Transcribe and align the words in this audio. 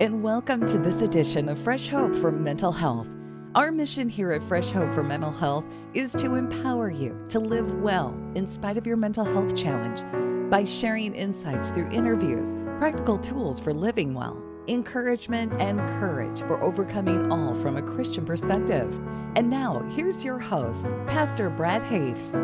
and 0.00 0.24
welcome 0.24 0.66
to 0.66 0.76
this 0.76 1.02
edition 1.02 1.48
of 1.48 1.56
Fresh 1.56 1.86
Hope 1.86 2.16
for 2.16 2.32
Mental 2.32 2.72
Health. 2.72 3.06
Our 3.54 3.70
mission 3.70 4.08
here 4.08 4.32
at 4.32 4.42
Fresh 4.42 4.70
Hope 4.70 4.92
for 4.92 5.04
Mental 5.04 5.30
Health 5.30 5.64
is 5.94 6.10
to 6.14 6.34
empower 6.34 6.90
you 6.90 7.16
to 7.28 7.38
live 7.38 7.72
well 7.74 8.12
in 8.34 8.48
spite 8.48 8.76
of 8.76 8.88
your 8.88 8.96
mental 8.96 9.24
health 9.24 9.56
challenge 9.56 10.02
by 10.50 10.64
sharing 10.64 11.14
insights 11.14 11.70
through 11.70 11.90
interviews, 11.90 12.56
practical 12.78 13.16
tools 13.16 13.60
for 13.60 13.72
living 13.72 14.14
well, 14.14 14.42
encouragement, 14.66 15.52
and 15.60 15.78
courage 16.00 16.40
for 16.40 16.60
overcoming 16.60 17.30
all 17.30 17.54
from 17.54 17.76
a 17.76 17.82
Christian 17.82 18.24
perspective. 18.24 18.92
And 19.36 19.48
now, 19.48 19.78
here's 19.94 20.24
your 20.24 20.40
host, 20.40 20.88
Pastor 21.06 21.50
Brad 21.50 21.82
Hoefs. 21.82 22.34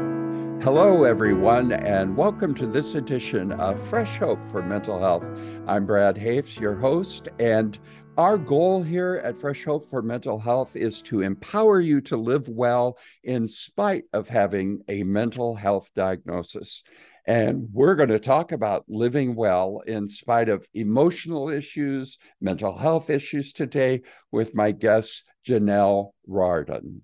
Hello, 0.62 1.04
everyone, 1.04 1.72
and 1.72 2.14
welcome 2.14 2.54
to 2.56 2.66
this 2.66 2.95
edition 2.95 3.51
of 3.52 3.80
Fresh 3.80 4.18
Hope 4.18 4.45
for 4.45 4.60
Mental 4.60 5.01
Health. 5.01 5.24
I'm 5.66 5.87
Brad 5.87 6.18
Hoefs, 6.18 6.60
your 6.60 6.74
host, 6.74 7.28
and 7.38 7.78
our 8.18 8.37
goal 8.37 8.82
here 8.82 9.23
at 9.24 9.38
Fresh 9.38 9.65
Hope 9.65 9.88
for 9.88 10.02
Mental 10.02 10.38
Health 10.38 10.77
is 10.77 11.01
to 11.02 11.23
empower 11.23 11.80
you 11.80 12.02
to 12.02 12.18
live 12.18 12.46
well 12.46 12.98
in 13.24 13.48
spite 13.48 14.04
of 14.12 14.28
having 14.28 14.82
a 14.87 15.02
mental 15.02 15.54
health 15.54 15.88
diagnosis. 15.96 16.82
And 17.24 17.68
we're 17.73 17.95
going 17.95 18.10
to 18.10 18.18
talk 18.18 18.52
about 18.52 18.84
living 18.87 19.34
well 19.34 19.80
in 19.87 20.09
spite 20.09 20.51
of 20.51 20.68
emotional 20.74 21.48
issues, 21.48 22.18
mental 22.38 22.77
health 22.77 23.09
issues 23.09 23.54
today 23.54 24.02
with 24.30 24.54
my 24.54 24.73
guest, 24.73 25.24
Janelle 25.48 26.10
Rardon. 26.27 27.01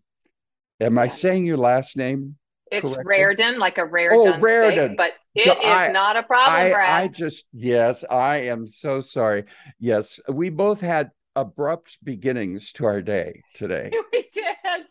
Am 0.78 0.98
I 0.98 1.08
saying 1.08 1.46
your 1.46 1.56
last 1.56 1.96
name? 1.96 2.36
It's 2.70 2.94
correctly? 2.94 3.22
Rardon, 3.22 3.58
like 3.58 3.78
a 3.78 3.86
rare 3.86 4.14
oh, 4.14 4.38
Rardon. 4.38 4.88
Steak, 4.88 4.96
but 4.96 5.12
it 5.34 5.44
so 5.44 5.52
is 5.52 5.64
I, 5.64 5.88
not 5.88 6.16
a 6.16 6.22
problem, 6.22 6.66
I, 6.66 6.70
Brad. 6.70 7.02
I 7.04 7.08
just 7.08 7.44
yes, 7.52 8.04
I 8.10 8.38
am 8.38 8.66
so 8.66 9.00
sorry. 9.00 9.44
Yes, 9.78 10.18
we 10.28 10.50
both 10.50 10.80
had 10.80 11.10
abrupt 11.36 11.98
beginnings 12.02 12.72
to 12.72 12.86
our 12.86 13.02
day 13.02 13.42
today. 13.54 13.92
we 14.12 14.28
did. 14.32 14.44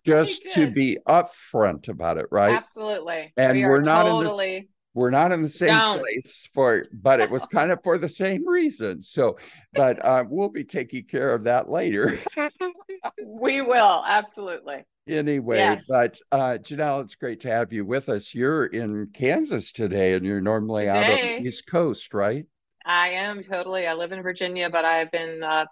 Just 0.06 0.44
we 0.46 0.52
did. 0.52 0.68
to 0.68 0.72
be 0.72 0.98
upfront 1.08 1.90
about 1.90 2.18
it, 2.18 2.28
right? 2.32 2.56
Absolutely. 2.56 3.34
And 3.36 3.58
we 3.58 3.64
are 3.64 3.82
not 3.82 4.04
totally... 4.04 4.56
in 4.56 4.62
this 4.64 4.70
we're 4.96 5.12
not 5.12 5.34
in 5.34 5.42
the 5.42 5.50
same 5.50 5.78
Don't. 5.78 6.00
place 6.00 6.50
for 6.54 6.86
but 6.92 7.20
it 7.20 7.30
was 7.30 7.44
kind 7.54 7.72
of 7.72 7.80
for 7.84 8.00
the 8.00 8.10
same 8.10 8.48
reason 8.48 9.04
so 9.04 9.38
but 9.74 10.04
uh, 10.04 10.24
we'll 10.28 10.50
be 10.50 10.64
taking 10.64 11.04
care 11.04 11.36
of 11.36 11.44
that 11.44 11.70
later 11.70 12.20
we 13.24 13.62
will 13.62 14.04
absolutely 14.08 14.84
anyway 15.08 15.58
yes. 15.58 15.86
but 15.88 16.18
uh 16.32 16.58
janelle 16.62 17.04
it's 17.04 17.16
great 17.16 17.42
to 17.42 17.50
have 17.50 17.72
you 17.72 17.86
with 17.86 18.10
us 18.10 18.34
you're 18.34 18.66
in 18.66 19.08
kansas 19.14 19.72
today 19.72 20.14
and 20.14 20.26
you're 20.26 20.42
normally 20.42 20.86
today, 20.86 20.98
out 20.98 21.10
on 21.10 21.44
the 21.44 21.50
east 21.50 21.68
coast 21.68 22.14
right 22.14 22.46
i 22.86 23.10
am 23.10 23.44
totally 23.44 23.86
i 23.86 23.94
live 23.94 24.12
in 24.12 24.22
virginia 24.22 24.70
but 24.70 24.86
i've 24.86 25.12
been 25.12 25.44
uh 25.44 25.66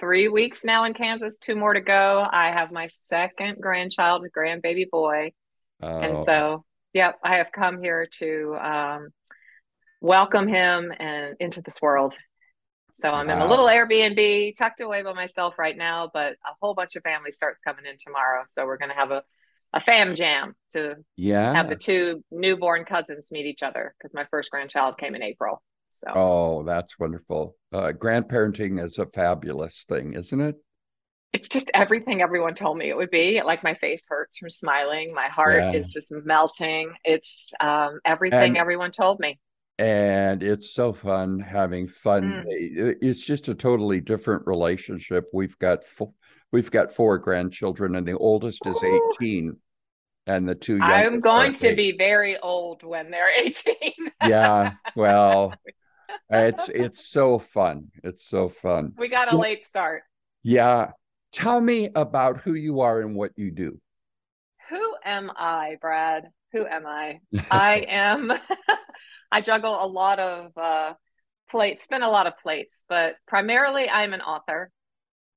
three 0.00 0.28
weeks 0.28 0.64
now 0.64 0.84
in 0.84 0.94
kansas 0.94 1.38
two 1.38 1.54
more 1.54 1.74
to 1.74 1.80
go 1.80 2.26
i 2.30 2.50
have 2.50 2.72
my 2.72 2.86
second 2.86 3.58
grandchild 3.60 4.24
a 4.24 4.38
grandbaby 4.38 4.88
boy 4.90 5.30
oh. 5.82 5.98
and 5.98 6.18
so 6.18 6.64
Yep, 6.96 7.18
I 7.22 7.36
have 7.36 7.52
come 7.52 7.82
here 7.82 8.08
to 8.20 8.56
um, 8.58 9.08
welcome 10.00 10.48
him 10.48 10.90
and 10.98 11.36
into 11.40 11.60
this 11.60 11.82
world. 11.82 12.16
So 12.96 13.10
I'm 13.10 13.26
wow. 13.26 13.36
in 13.36 13.42
a 13.42 13.46
little 13.46 13.66
Airbnb 13.66 14.56
tucked 14.56 14.80
away 14.80 15.02
by 15.02 15.12
myself 15.12 15.58
right 15.58 15.76
now, 15.76 16.10
but 16.10 16.32
a 16.32 16.54
whole 16.62 16.72
bunch 16.72 16.96
of 16.96 17.02
family 17.02 17.30
starts 17.30 17.60
coming 17.60 17.84
in 17.84 17.96
tomorrow. 17.98 18.44
So 18.46 18.64
we're 18.64 18.78
going 18.78 18.88
to 18.88 18.96
have 18.96 19.10
a, 19.10 19.22
a 19.74 19.80
fam 19.82 20.14
jam 20.14 20.54
to 20.70 20.96
yeah 21.14 21.52
have 21.52 21.68
the 21.68 21.76
two 21.76 22.24
newborn 22.30 22.86
cousins 22.86 23.30
meet 23.30 23.44
each 23.44 23.62
other 23.62 23.94
because 23.98 24.14
my 24.14 24.24
first 24.30 24.50
grandchild 24.50 24.96
came 24.96 25.14
in 25.14 25.22
April. 25.22 25.62
So 25.90 26.10
oh, 26.14 26.62
that's 26.62 26.98
wonderful. 26.98 27.56
Uh, 27.70 27.92
grandparenting 27.92 28.82
is 28.82 28.96
a 28.96 29.04
fabulous 29.04 29.84
thing, 29.86 30.14
isn't 30.14 30.40
it? 30.40 30.56
it's 31.36 31.50
just 31.50 31.70
everything 31.74 32.22
everyone 32.22 32.54
told 32.54 32.78
me 32.78 32.88
it 32.88 32.96
would 32.96 33.10
be. 33.10 33.42
Like 33.44 33.62
my 33.62 33.74
face 33.74 34.06
hurts 34.08 34.38
from 34.38 34.48
smiling. 34.48 35.12
My 35.12 35.28
heart 35.28 35.62
yeah. 35.62 35.72
is 35.72 35.92
just 35.92 36.10
melting. 36.24 36.94
It's 37.04 37.52
um, 37.60 38.00
everything 38.06 38.50
and, 38.50 38.56
everyone 38.56 38.90
told 38.90 39.20
me. 39.20 39.38
And 39.78 40.42
it's 40.42 40.70
so 40.72 40.92
fun 40.92 41.38
having 41.38 41.86
fun. 41.86 42.44
Mm. 42.48 42.96
It's 43.02 43.24
just 43.24 43.48
a 43.48 43.54
totally 43.54 44.00
different 44.00 44.46
relationship. 44.46 45.26
We've 45.32 45.58
got 45.58 45.84
four, 45.84 46.12
we've 46.50 46.70
got 46.70 46.92
four 46.92 47.18
grandchildren, 47.18 47.94
and 47.96 48.08
the 48.08 48.16
oldest 48.16 48.64
is 48.66 48.82
eighteen, 48.82 49.56
and 50.26 50.48
the 50.48 50.54
two. 50.54 50.78
young. 50.78 50.90
I'm 50.90 51.20
going 51.20 51.52
to 51.54 51.68
eight. 51.68 51.76
be 51.76 51.94
very 51.96 52.38
old 52.38 52.82
when 52.82 53.10
they're 53.10 53.28
eighteen. 53.38 53.92
yeah, 54.24 54.72
well, 54.94 55.54
it's 56.30 56.70
it's 56.70 57.06
so 57.06 57.38
fun. 57.38 57.88
It's 58.02 58.26
so 58.26 58.48
fun. 58.48 58.92
We 58.96 59.08
got 59.08 59.30
a 59.30 59.36
late 59.36 59.62
start. 59.62 60.04
Yeah, 60.42 60.92
Tell 61.36 61.60
me 61.60 61.90
about 61.94 62.40
who 62.40 62.54
you 62.54 62.80
are 62.80 63.02
and 63.02 63.14
what 63.14 63.32
you 63.36 63.50
do. 63.50 63.78
Who 64.70 64.96
am 65.04 65.30
I, 65.36 65.76
Brad? 65.82 66.30
Who 66.52 66.66
am 66.66 66.86
I? 66.86 67.20
I 67.50 67.84
am, 67.88 68.32
I 69.30 69.40
juggle 69.40 69.76
a 69.82 69.86
lot 69.86 70.18
of 70.18 70.56
uh, 70.56 70.94
plates, 71.50 71.84
spin 71.84 72.02
a 72.02 72.10
lot 72.10 72.26
of 72.26 72.38
plates, 72.38 72.84
but 72.88 73.16
primarily 73.26 73.88
I'm 73.88 74.12
an 74.12 74.20
author 74.20 74.70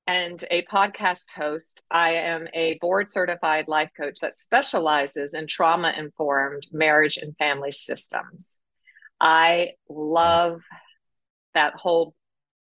and 0.07 0.43
a 0.49 0.63
podcast 0.63 1.31
host. 1.31 1.83
I 1.91 2.13
am 2.13 2.47
a 2.53 2.77
board 2.81 3.11
certified 3.11 3.67
life 3.67 3.91
coach 3.95 4.19
that 4.21 4.35
specializes 4.35 5.33
in 5.33 5.45
trauma 5.47 5.93
informed 5.95 6.63
marriage 6.71 7.17
and 7.17 7.37
family 7.37 7.71
systems. 7.71 8.59
I 9.21 9.71
love 9.89 10.61
that 11.53 11.73
whole 11.75 12.15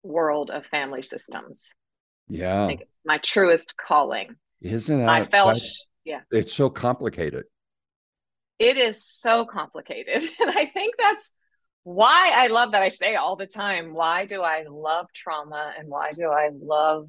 world 0.03 0.51
of 0.51 0.67
family 0.67 1.03
systems. 1.03 1.75
Yeah. 2.29 2.71
my 3.05 3.19
truest 3.19 3.77
calling. 3.77 4.37
Isn't 4.61 4.99
that? 4.99 5.09
I 5.09 5.25
felt, 5.25 5.61
yeah. 6.05 6.21
It's 6.31 6.53
so 6.53 6.71
complicated. 6.71 7.45
It 8.63 8.77
is 8.77 9.05
so 9.05 9.45
complicated. 9.45 10.23
And 10.41 10.51
I 10.51 10.67
think 10.67 10.95
that's 10.97 11.31
why 11.83 12.31
I 12.33 12.47
love 12.47 12.71
that 12.73 12.83
I 12.83 12.91
say 12.91 13.17
all 13.17 13.35
the 13.35 13.47
time. 13.47 13.93
Why 13.93 14.25
do 14.25 14.41
I 14.43 14.65
love 14.69 15.07
trauma 15.13 15.73
and 15.77 15.89
why 15.89 16.13
do 16.13 16.29
I 16.29 16.51
love 16.53 17.09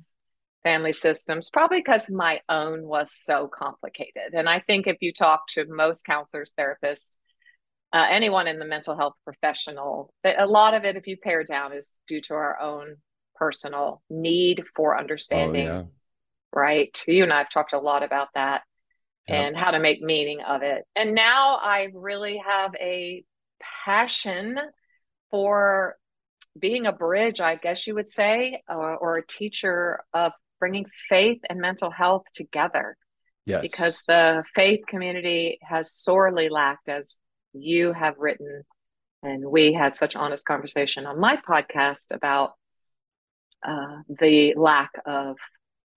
family 0.63 0.93
systems? 0.93 1.51
Probably 1.51 1.77
because 1.77 2.09
my 2.09 2.41
own 2.49 2.87
was 2.87 3.13
so 3.13 3.47
complicated. 3.47 4.33
And 4.33 4.49
I 4.49 4.61
think 4.61 4.87
if 4.87 4.97
you 5.01 5.13
talk 5.13 5.45
to 5.49 5.65
most 5.67 6.07
counselors, 6.07 6.55
therapists, 6.59 7.17
uh, 7.93 8.07
anyone 8.09 8.47
in 8.47 8.57
the 8.57 8.65
mental 8.65 8.97
health 8.97 9.13
professional, 9.23 10.11
a 10.25 10.47
lot 10.47 10.73
of 10.73 10.85
it, 10.85 10.95
if 10.95 11.05
you 11.05 11.17
pare 11.17 11.43
down, 11.43 11.71
is 11.71 11.99
due 12.07 12.21
to 12.21 12.33
our 12.33 12.59
own 12.59 12.95
personal 13.35 14.01
need 14.09 14.63
for 14.75 14.97
understanding. 14.97 15.67
Oh, 15.67 15.71
yeah. 15.71 15.83
Right. 16.51 17.03
You 17.07 17.21
and 17.21 17.33
I 17.33 17.39
have 17.39 17.49
talked 17.49 17.73
a 17.73 17.79
lot 17.79 18.01
about 18.01 18.29
that 18.33 18.63
yep. 19.27 19.47
and 19.47 19.55
how 19.55 19.71
to 19.71 19.79
make 19.79 20.01
meaning 20.01 20.41
of 20.41 20.63
it. 20.63 20.83
And 20.95 21.13
now 21.13 21.57
I 21.61 21.89
really 21.93 22.41
have 22.45 22.73
a 22.75 23.23
passion 23.85 24.57
for 25.31 25.97
being 26.59 26.85
a 26.85 26.91
bridge, 26.91 27.41
I 27.41 27.55
guess 27.55 27.87
you 27.87 27.95
would 27.95 28.09
say, 28.09 28.61
or, 28.69 28.95
or 28.95 29.17
a 29.17 29.25
teacher 29.25 30.01
of 30.13 30.33
bringing 30.59 30.85
faith 31.09 31.41
and 31.49 31.59
mental 31.59 31.89
health 31.89 32.25
together. 32.33 32.95
Yes. 33.45 33.61
Because 33.61 34.03
the 34.07 34.43
faith 34.55 34.85
community 34.87 35.59
has 35.61 35.93
sorely 35.93 36.47
lacked, 36.49 36.87
as 36.87 37.17
you 37.53 37.91
have 37.91 38.17
written. 38.17 38.63
And 39.21 39.45
we 39.45 39.73
had 39.73 39.95
such 39.95 40.15
honest 40.15 40.45
conversation 40.45 41.05
on 41.05 41.19
my 41.19 41.37
podcast 41.37 42.13
about 42.13 42.53
uh, 43.65 44.01
the 44.07 44.53
lack 44.55 44.91
of 45.05 45.37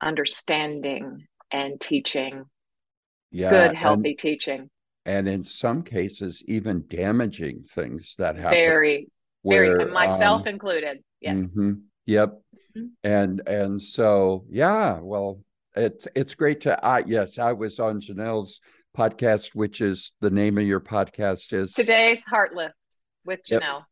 understanding 0.01 1.27
and 1.51 1.81
teaching 1.81 2.45
yeah, 3.37 3.51
good 3.51 3.77
healthy 3.77 4.11
and, 4.11 4.19
teaching 4.19 4.71
and 5.05 5.29
in 5.29 5.45
some 5.45 5.83
cases 5.83 6.43
even 6.47 6.85
damaging 6.89 7.65
things 7.69 8.15
that 8.19 8.37
happen 8.37 8.51
very 8.51 9.09
where, 9.43 9.79
very 9.79 9.93
myself 9.93 10.43
um, 10.43 10.49
included 10.49 10.99
yes 11.21 11.57
mm-hmm, 11.59 11.79
yep 12.07 12.41
mm-hmm. 12.77 12.87
and 13.05 13.47
and 13.47 13.81
so 13.81 14.45
yeah 14.51 14.99
well 15.01 15.41
it's 15.75 16.09
it's 16.15 16.35
great 16.35 16.63
to 16.63 16.85
uh, 16.85 17.03
yes 17.07 17.39
i 17.39 17.53
was 17.53 17.79
on 17.79 18.01
janelle's 18.01 18.61
podcast 18.97 19.55
which 19.55 19.81
is 19.81 20.13
the 20.21 20.31
name 20.31 20.57
of 20.57 20.65
your 20.65 20.81
podcast 20.81 21.53
is 21.53 21.73
today's 21.73 22.25
heart 22.25 22.55
lift 22.55 22.75
with 23.25 23.41
janelle 23.45 23.61
yep. 23.61 23.83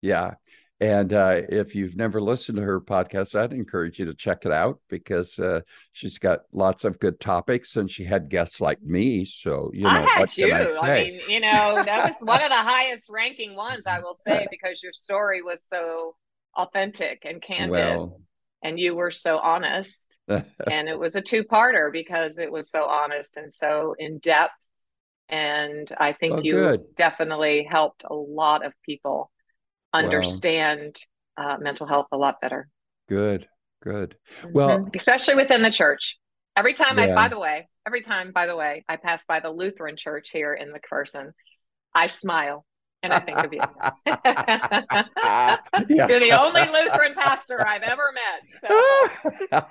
yeah 0.00 0.34
and 0.82 1.12
uh, 1.12 1.42
if 1.48 1.76
you've 1.76 1.94
never 1.94 2.20
listened 2.20 2.56
to 2.56 2.64
her 2.64 2.80
podcast, 2.80 3.38
I'd 3.38 3.52
encourage 3.52 4.00
you 4.00 4.06
to 4.06 4.14
check 4.14 4.44
it 4.44 4.50
out 4.50 4.80
because 4.88 5.38
uh, 5.38 5.60
she's 5.92 6.18
got 6.18 6.40
lots 6.52 6.82
of 6.82 6.98
good 6.98 7.20
topics 7.20 7.76
and 7.76 7.88
she 7.88 8.02
had 8.02 8.28
guests 8.28 8.60
like 8.60 8.82
me. 8.82 9.24
So, 9.24 9.70
you 9.72 9.84
know, 9.84 9.90
I 9.90 10.00
had 10.00 10.18
what 10.18 10.36
you. 10.36 10.48
can 10.48 10.56
I 10.56 10.66
say? 10.66 10.80
I 10.80 11.04
mean, 11.04 11.20
you 11.28 11.38
know, 11.38 11.84
that 11.84 12.04
was 12.04 12.16
one 12.18 12.42
of 12.42 12.48
the 12.48 12.56
highest 12.56 13.08
ranking 13.08 13.54
ones, 13.54 13.84
I 13.86 14.00
will 14.00 14.16
say, 14.16 14.48
because 14.50 14.82
your 14.82 14.92
story 14.92 15.40
was 15.40 15.64
so 15.64 16.16
authentic 16.56 17.22
and 17.24 17.40
candid. 17.40 17.76
Well, 17.76 18.20
and 18.64 18.76
you 18.76 18.96
were 18.96 19.12
so 19.12 19.38
honest. 19.38 20.18
and 20.28 20.88
it 20.88 20.98
was 20.98 21.14
a 21.14 21.20
two 21.22 21.44
parter 21.44 21.92
because 21.92 22.40
it 22.40 22.50
was 22.50 22.68
so 22.68 22.86
honest 22.86 23.36
and 23.36 23.52
so 23.52 23.94
in 24.00 24.18
depth. 24.18 24.54
And 25.28 25.88
I 25.96 26.12
think 26.12 26.34
oh, 26.34 26.42
you 26.42 26.54
good. 26.54 26.96
definitely 26.96 27.62
helped 27.62 28.02
a 28.04 28.14
lot 28.14 28.66
of 28.66 28.72
people 28.84 29.30
understand 29.92 30.96
wow. 31.36 31.54
uh, 31.54 31.58
mental 31.58 31.86
health 31.86 32.06
a 32.12 32.16
lot 32.16 32.40
better. 32.40 32.68
Good, 33.08 33.46
good. 33.82 34.16
Well, 34.50 34.78
mm-hmm. 34.78 34.88
especially 34.94 35.36
within 35.36 35.62
the 35.62 35.70
church. 35.70 36.18
Every 36.56 36.74
time 36.74 36.98
yeah. 36.98 37.04
I, 37.04 37.14
by 37.14 37.28
the 37.28 37.38
way, 37.38 37.68
every 37.86 38.02
time, 38.02 38.32
by 38.32 38.46
the 38.46 38.56
way, 38.56 38.84
I 38.88 38.96
pass 38.96 39.24
by 39.24 39.40
the 39.40 39.50
Lutheran 39.50 39.96
church 39.96 40.30
here 40.30 40.54
in 40.54 40.72
McPherson, 40.72 41.32
I 41.94 42.06
smile 42.06 42.64
and 43.02 43.12
I 43.12 43.18
think 43.20 43.36
of 43.38 43.52
you. 43.52 43.58
You're 45.96 46.20
the 46.20 46.40
only 46.40 46.62
Lutheran 46.62 47.14
pastor 47.14 47.66
I've 47.66 47.82
ever 47.82 48.14
met. 48.14 48.42
So. 49.50 49.66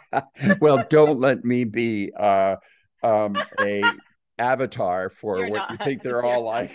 well, 0.60 0.86
don't 0.90 1.20
let 1.20 1.46
me 1.46 1.64
be 1.64 2.12
uh, 2.18 2.58
um, 3.04 3.38
a 3.60 3.84
avatar 4.38 5.10
for 5.10 5.40
You're 5.40 5.50
what 5.50 5.58
not. 5.58 5.72
you 5.72 5.78
think 5.86 6.04
they're 6.04 6.24
all 6.24 6.44
like. 6.44 6.72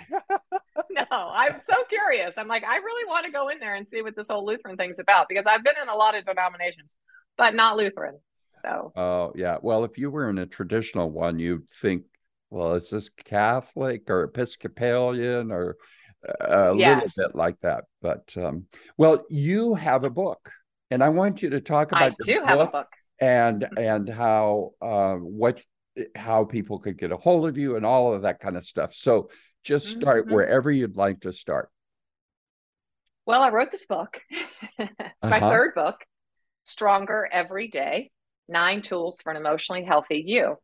no, 1.11 1.31
I'm 1.35 1.61
so 1.61 1.75
curious. 1.89 2.39
I'm 2.39 2.49
like, 2.49 2.65
I 2.65 2.77
really 2.77 3.07
want 3.07 3.27
to 3.27 3.33
go 3.33 3.49
in 3.49 3.59
there 3.59 3.75
and 3.75 3.87
see 3.87 4.03
what 4.03 4.17
this 4.17 4.29
whole 4.29 4.47
Lutheran 4.47 4.77
thing's 4.77 4.99
about 4.99 5.29
because 5.29 5.47
I've 5.47 5.65
been 5.65 5.75
in 5.81 5.89
a 5.89 5.95
lot 5.95 6.17
of 6.17 6.25
denominations, 6.25 6.97
but 7.37 7.55
not 7.55 7.77
Lutheran. 7.77 8.19
So. 8.51 8.93
Oh 8.97 9.33
yeah. 9.35 9.59
Well, 9.61 9.85
if 9.85 9.99
you 9.99 10.11
were 10.11 10.31
in 10.31 10.39
a 10.39 10.47
traditional 10.47 11.11
one, 11.11 11.39
you'd 11.39 11.69
think, 11.81 12.05
well, 12.51 12.75
is 12.75 12.91
this 12.91 13.11
Catholic 13.11 14.09
or 14.09 14.25
Episcopalian 14.25 15.51
or 15.51 15.77
a 16.41 16.75
yes. 16.77 17.17
little 17.17 17.31
bit 17.31 17.37
like 17.37 17.61
that. 17.61 17.85
But 18.03 18.35
um, 18.37 18.67
well, 18.97 19.25
you 19.29 19.75
have 19.75 20.05
a 20.05 20.11
book, 20.11 20.51
and 20.91 21.03
I 21.03 21.09
want 21.11 21.43
you 21.43 21.51
to 21.51 21.61
talk 21.61 21.93
about. 21.93 22.13
I 22.13 22.15
do 22.23 22.41
have 22.45 22.61
a 22.61 22.67
book, 22.67 22.89
and 23.21 23.63
mm-hmm. 23.63 23.79
and 23.79 24.09
how 24.09 24.73
uh, 24.81 25.15
what 25.15 25.61
how 26.15 26.45
people 26.45 26.79
could 26.79 26.99
get 26.99 27.13
a 27.13 27.17
hold 27.17 27.49
of 27.49 27.57
you 27.57 27.77
and 27.77 27.87
all 27.87 28.13
of 28.13 28.23
that 28.23 28.41
kind 28.41 28.57
of 28.57 28.65
stuff. 28.65 28.95
So 28.95 29.31
just 29.67 29.89
start 29.89 30.27
mm-hmm. 30.27 30.35
wherever 30.35 30.71
you'd 30.71 30.97
like 30.97 31.21
to 31.23 31.33
start. 31.33 31.71
Well, 33.27 33.43
I 33.43 33.51
wrote 33.51 33.73
this 33.73 33.87
book. 33.87 34.21
it's 34.31 34.41
uh-huh. 34.79 35.29
my 35.29 35.41
third 35.41 35.75
book, 35.75 35.97
Stronger 36.65 37.29
Every 37.31 37.67
Day 37.67 38.13
Nine 38.49 38.81
Tools 38.81 39.19
for 39.23 39.33
an 39.33 39.37
Emotionally 39.37 39.85
Healthy 39.85 40.23
You. 40.25 40.57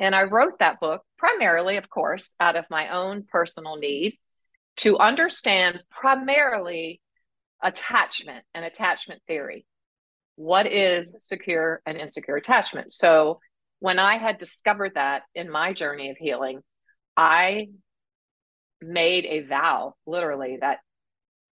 And 0.00 0.16
I 0.16 0.24
wrote 0.24 0.58
that 0.58 0.80
book 0.80 1.02
primarily, 1.16 1.76
of 1.76 1.88
course, 1.88 2.34
out 2.40 2.56
of 2.56 2.64
my 2.68 2.88
own 2.88 3.24
personal 3.30 3.76
need 3.76 4.18
to 4.78 4.98
understand 4.98 5.80
primarily 5.88 7.00
attachment 7.62 8.44
and 8.52 8.64
attachment 8.64 9.22
theory. 9.28 9.64
What 10.34 10.66
is 10.66 11.14
secure 11.20 11.80
and 11.86 11.96
insecure 11.96 12.36
attachment? 12.36 12.92
So, 12.92 13.38
when 13.78 13.98
I 13.98 14.16
had 14.16 14.38
discovered 14.38 14.92
that 14.94 15.22
in 15.34 15.50
my 15.50 15.72
journey 15.72 16.10
of 16.10 16.16
healing, 16.16 16.62
I 17.16 17.68
made 18.82 19.24
a 19.26 19.40
vow 19.40 19.94
literally 20.06 20.58
that 20.60 20.78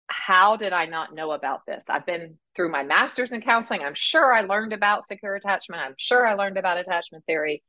how 0.07 0.55
did 0.55 0.71
I 0.71 0.85
not 0.85 1.15
know 1.15 1.31
about 1.31 1.61
this? 1.65 1.85
I've 1.89 2.05
been 2.05 2.37
through 2.55 2.71
my 2.71 2.83
master's 2.83 3.31
in 3.31 3.41
counseling. 3.41 3.81
I'm 3.81 3.95
sure 3.95 4.33
I 4.33 4.41
learned 4.41 4.73
about 4.73 5.05
secure 5.05 5.35
attachment. 5.35 5.81
I'm 5.81 5.95
sure 5.97 6.25
I 6.27 6.35
learned 6.35 6.57
about 6.57 6.77
attachment 6.77 7.25
theory, 7.25 7.63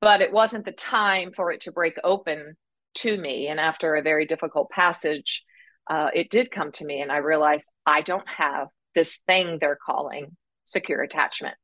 but 0.00 0.20
it 0.20 0.32
wasn't 0.32 0.64
the 0.64 0.72
time 0.72 1.32
for 1.34 1.52
it 1.52 1.62
to 1.62 1.72
break 1.72 1.94
open 2.04 2.56
to 2.96 3.16
me. 3.16 3.48
And 3.48 3.58
after 3.58 3.94
a 3.94 4.02
very 4.02 4.26
difficult 4.26 4.70
passage, 4.70 5.44
uh, 5.88 6.10
it 6.14 6.30
did 6.30 6.50
come 6.50 6.70
to 6.72 6.84
me, 6.84 7.00
and 7.00 7.10
I 7.10 7.16
realized 7.16 7.70
I 7.84 8.02
don't 8.02 8.28
have 8.28 8.68
this 8.94 9.18
thing 9.26 9.58
they're 9.60 9.78
calling 9.84 10.36
secure 10.64 11.02
attachment. 11.02 11.56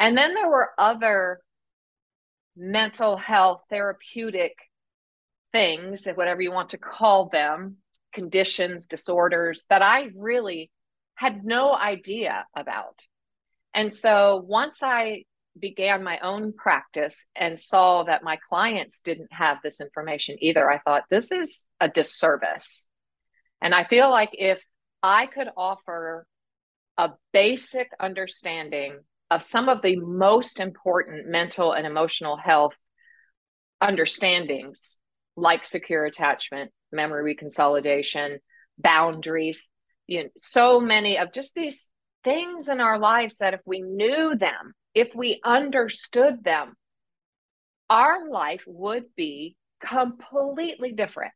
And 0.00 0.16
then 0.16 0.34
there 0.34 0.48
were 0.48 0.70
other 0.78 1.40
mental 2.56 3.16
health 3.16 3.62
therapeutic 3.70 4.54
things, 5.52 6.06
whatever 6.14 6.40
you 6.40 6.52
want 6.52 6.70
to 6.70 6.78
call 6.78 7.28
them, 7.28 7.76
conditions, 8.12 8.86
disorders 8.86 9.66
that 9.70 9.82
I 9.82 10.10
really 10.14 10.70
had 11.14 11.44
no 11.44 11.74
idea 11.74 12.46
about. 12.56 13.00
And 13.74 13.92
so 13.92 14.42
once 14.46 14.82
I 14.82 15.24
began 15.58 16.04
my 16.04 16.18
own 16.20 16.52
practice 16.52 17.26
and 17.34 17.58
saw 17.58 18.04
that 18.04 18.22
my 18.22 18.38
clients 18.48 19.00
didn't 19.00 19.32
have 19.32 19.58
this 19.62 19.80
information 19.80 20.36
either, 20.40 20.70
I 20.70 20.78
thought 20.78 21.04
this 21.10 21.32
is 21.32 21.66
a 21.80 21.88
disservice. 21.88 22.88
And 23.60 23.74
I 23.74 23.84
feel 23.84 24.10
like 24.10 24.30
if 24.32 24.62
I 25.02 25.26
could 25.26 25.48
offer 25.56 26.26
a 26.96 27.10
basic 27.32 27.90
understanding 28.00 28.98
of 29.30 29.42
some 29.42 29.68
of 29.68 29.82
the 29.82 29.96
most 29.96 30.60
important 30.60 31.28
mental 31.28 31.72
and 31.72 31.86
emotional 31.86 32.36
health 32.36 32.74
understandings, 33.80 35.00
like 35.38 35.64
secure 35.64 36.04
attachment, 36.04 36.70
memory 36.92 37.34
reconsolidation, 37.34 38.38
boundaries, 38.78 39.68
you 40.06 40.24
know, 40.24 40.28
so 40.36 40.80
many 40.80 41.18
of 41.18 41.32
just 41.32 41.54
these 41.54 41.90
things 42.24 42.68
in 42.68 42.80
our 42.80 42.98
lives 42.98 43.38
that 43.38 43.54
if 43.54 43.60
we 43.64 43.80
knew 43.80 44.34
them, 44.34 44.74
if 44.94 45.14
we 45.14 45.40
understood 45.44 46.42
them, 46.42 46.74
our 47.88 48.28
life 48.28 48.64
would 48.66 49.04
be 49.16 49.56
completely 49.84 50.92
different. 50.92 51.32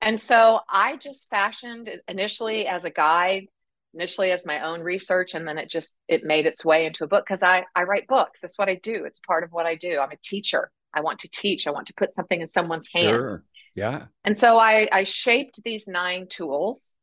And 0.00 0.20
so 0.20 0.60
I 0.68 0.96
just 0.96 1.30
fashioned 1.30 1.88
initially 2.08 2.66
as 2.66 2.84
a 2.84 2.90
guide, 2.90 3.46
initially 3.94 4.32
as 4.32 4.44
my 4.44 4.66
own 4.66 4.80
research, 4.80 5.34
and 5.34 5.46
then 5.46 5.58
it 5.58 5.70
just 5.70 5.94
it 6.08 6.24
made 6.24 6.46
its 6.46 6.64
way 6.64 6.86
into 6.86 7.04
a 7.04 7.06
book 7.06 7.24
because 7.24 7.42
I 7.42 7.64
I 7.76 7.84
write 7.84 8.08
books. 8.08 8.40
That's 8.40 8.58
what 8.58 8.68
I 8.68 8.74
do. 8.74 9.04
It's 9.04 9.20
part 9.20 9.44
of 9.44 9.52
what 9.52 9.66
I 9.66 9.76
do. 9.76 10.00
I'm 10.00 10.10
a 10.10 10.16
teacher. 10.16 10.72
I 10.94 11.00
want 11.00 11.20
to 11.20 11.28
teach. 11.28 11.66
I 11.66 11.70
want 11.70 11.86
to 11.88 11.94
put 11.94 12.14
something 12.14 12.40
in 12.40 12.48
someone's 12.48 12.88
hand. 12.92 13.08
Sure. 13.08 13.44
Yeah. 13.74 14.06
And 14.24 14.36
so 14.38 14.58
I 14.58 14.88
I 14.92 15.04
shaped 15.04 15.62
these 15.62 15.88
nine 15.88 16.26
tools 16.28 16.96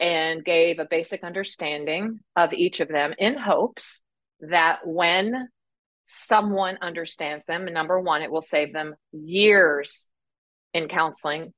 and 0.00 0.44
gave 0.44 0.78
a 0.78 0.84
basic 0.84 1.24
understanding 1.24 2.20
of 2.36 2.52
each 2.52 2.80
of 2.80 2.88
them 2.88 3.14
in 3.18 3.36
hopes 3.36 4.02
that 4.40 4.80
when 4.84 5.48
someone 6.04 6.78
understands 6.80 7.46
them, 7.46 7.64
number 7.66 8.00
one, 8.00 8.22
it 8.22 8.30
will 8.30 8.40
save 8.40 8.72
them 8.72 8.94
years 9.12 10.08
in 10.72 10.88
counseling. 10.88 11.52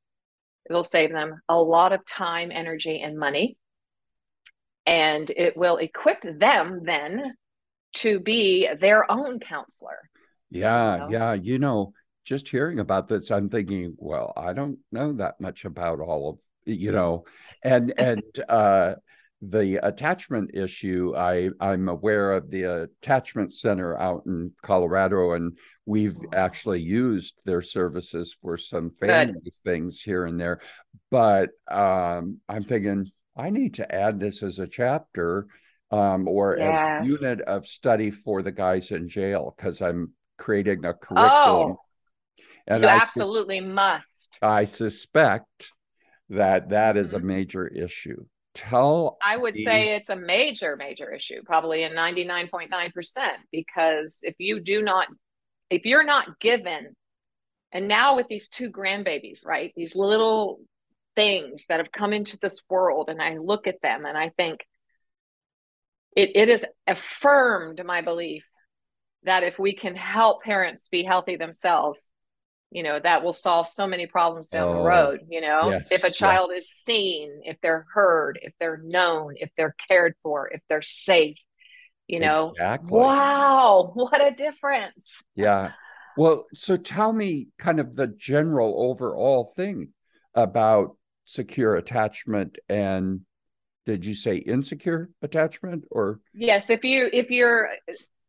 It'll 0.68 0.84
save 0.84 1.12
them 1.12 1.40
a 1.48 1.60
lot 1.60 1.92
of 1.92 2.04
time, 2.06 2.50
energy, 2.50 3.00
and 3.00 3.18
money. 3.18 3.56
And 4.86 5.30
it 5.30 5.56
will 5.56 5.76
equip 5.76 6.22
them 6.22 6.82
then 6.84 7.34
to 7.94 8.20
be 8.20 8.68
their 8.80 9.10
own 9.10 9.40
counselor. 9.40 9.98
Yeah, 10.50 10.94
you 10.94 11.00
know? 11.00 11.08
yeah. 11.10 11.32
You 11.34 11.58
know, 11.58 11.92
just 12.24 12.48
hearing 12.48 12.78
about 12.78 13.08
this, 13.08 13.30
I'm 13.30 13.48
thinking, 13.48 13.94
well, 13.98 14.32
I 14.36 14.52
don't 14.52 14.78
know 14.92 15.12
that 15.14 15.40
much 15.40 15.64
about 15.64 16.00
all 16.00 16.30
of, 16.30 16.38
you 16.64 16.92
know, 16.92 17.24
and, 17.62 17.92
and, 17.98 18.22
uh, 18.48 18.94
the 19.42 19.76
attachment 19.82 20.50
issue, 20.52 21.14
I 21.16 21.50
I'm 21.60 21.88
aware 21.88 22.32
of 22.32 22.50
the 22.50 22.64
attachment 22.64 23.52
center 23.52 23.98
out 23.98 24.24
in 24.26 24.52
Colorado, 24.62 25.32
and 25.32 25.56
we've 25.86 26.18
actually 26.34 26.82
used 26.82 27.34
their 27.46 27.62
services 27.62 28.36
for 28.42 28.58
some 28.58 28.90
family 28.90 29.40
Good. 29.42 29.52
things 29.64 30.00
here 30.00 30.26
and 30.26 30.38
there. 30.38 30.60
But 31.10 31.50
um, 31.70 32.38
I'm 32.48 32.64
thinking 32.64 33.10
I 33.36 33.48
need 33.48 33.74
to 33.74 33.94
add 33.94 34.20
this 34.20 34.42
as 34.42 34.58
a 34.58 34.66
chapter 34.66 35.46
um, 35.90 36.28
or 36.28 36.56
yes. 36.58 36.78
as 36.78 37.06
a 37.06 37.10
unit 37.10 37.40
of 37.46 37.66
study 37.66 38.10
for 38.10 38.42
the 38.42 38.52
guys 38.52 38.90
in 38.90 39.08
jail 39.08 39.54
because 39.56 39.80
I'm 39.80 40.12
creating 40.40 40.84
a 40.84 40.94
curriculum. 40.94 41.76
Oh, 41.76 41.80
and 42.66 42.82
you 42.82 42.88
I 42.88 42.96
absolutely 42.96 43.60
sus- 43.60 43.68
must. 43.68 44.38
I 44.42 44.64
suspect 44.64 45.72
that 46.30 46.70
that 46.70 46.96
is 46.96 47.12
mm-hmm. 47.12 47.24
a 47.24 47.26
major 47.26 47.66
issue 47.68 48.24
tell 48.54 49.16
i 49.22 49.36
would 49.36 49.54
the... 49.54 49.64
say 49.64 49.94
it's 49.94 50.08
a 50.08 50.16
major 50.16 50.76
major 50.76 51.12
issue 51.12 51.40
probably 51.44 51.84
in 51.84 51.92
99.9% 51.92 52.68
because 53.52 54.20
if 54.22 54.34
you 54.38 54.60
do 54.60 54.82
not 54.82 55.06
if 55.70 55.84
you're 55.84 56.04
not 56.04 56.40
given 56.40 56.96
and 57.70 57.86
now 57.86 58.16
with 58.16 58.26
these 58.28 58.48
two 58.48 58.70
grandbabies 58.70 59.46
right 59.46 59.72
these 59.76 59.94
little 59.94 60.60
things 61.14 61.66
that 61.66 61.78
have 61.78 61.92
come 61.92 62.12
into 62.12 62.38
this 62.42 62.60
world 62.68 63.08
and 63.08 63.22
i 63.22 63.36
look 63.36 63.68
at 63.68 63.80
them 63.82 64.04
and 64.04 64.18
i 64.18 64.30
think 64.30 64.66
it, 66.16 66.32
it 66.34 66.48
has 66.48 66.64
affirmed 66.88 67.80
my 67.84 68.02
belief 68.02 68.44
that 69.24 69.42
if 69.42 69.58
we 69.58 69.74
can 69.74 69.96
help 69.96 70.42
parents 70.42 70.88
be 70.88 71.02
healthy 71.02 71.36
themselves 71.36 72.12
you 72.70 72.82
know 72.82 73.00
that 73.02 73.24
will 73.24 73.32
solve 73.32 73.66
so 73.66 73.86
many 73.86 74.06
problems 74.06 74.48
down 74.50 74.68
oh, 74.68 74.72
the 74.74 74.80
road 74.80 75.20
you 75.28 75.40
know? 75.40 75.70
yes, 75.70 75.90
if 75.90 76.04
a 76.04 76.10
child 76.10 76.50
yeah. 76.52 76.58
is 76.58 76.70
seen 76.70 77.40
if 77.44 77.60
they're 77.60 77.86
heard 77.92 78.38
if 78.42 78.52
they're 78.60 78.80
known 78.84 79.34
if 79.36 79.50
they're 79.56 79.74
cared 79.88 80.14
for 80.22 80.48
if 80.52 80.60
they're 80.68 80.82
safe 80.82 81.38
you 82.10 82.18
know? 82.18 82.50
Exactly. 82.50 82.98
wow 82.98 83.92
what 83.94 84.26
a 84.26 84.34
difference. 84.34 85.22
Yeah. 85.36 85.72
Well 86.16 86.46
so 86.54 86.76
tell 86.76 87.12
me 87.12 87.48
kind 87.58 87.78
of 87.78 87.94
the 87.94 88.08
general 88.08 88.74
overall 88.90 89.44
thing 89.44 89.90
about 90.34 90.96
secure 91.24 91.76
attachment 91.76 92.58
and 92.68 93.20
did 93.86 94.04
you 94.04 94.14
say 94.14 94.36
insecure 94.36 95.10
attachment 95.22 95.84
or? 95.90 96.20
Yes 96.34 96.68
if 96.68 96.84
you 96.84 97.08
if 97.12 97.30
you're 97.30 97.68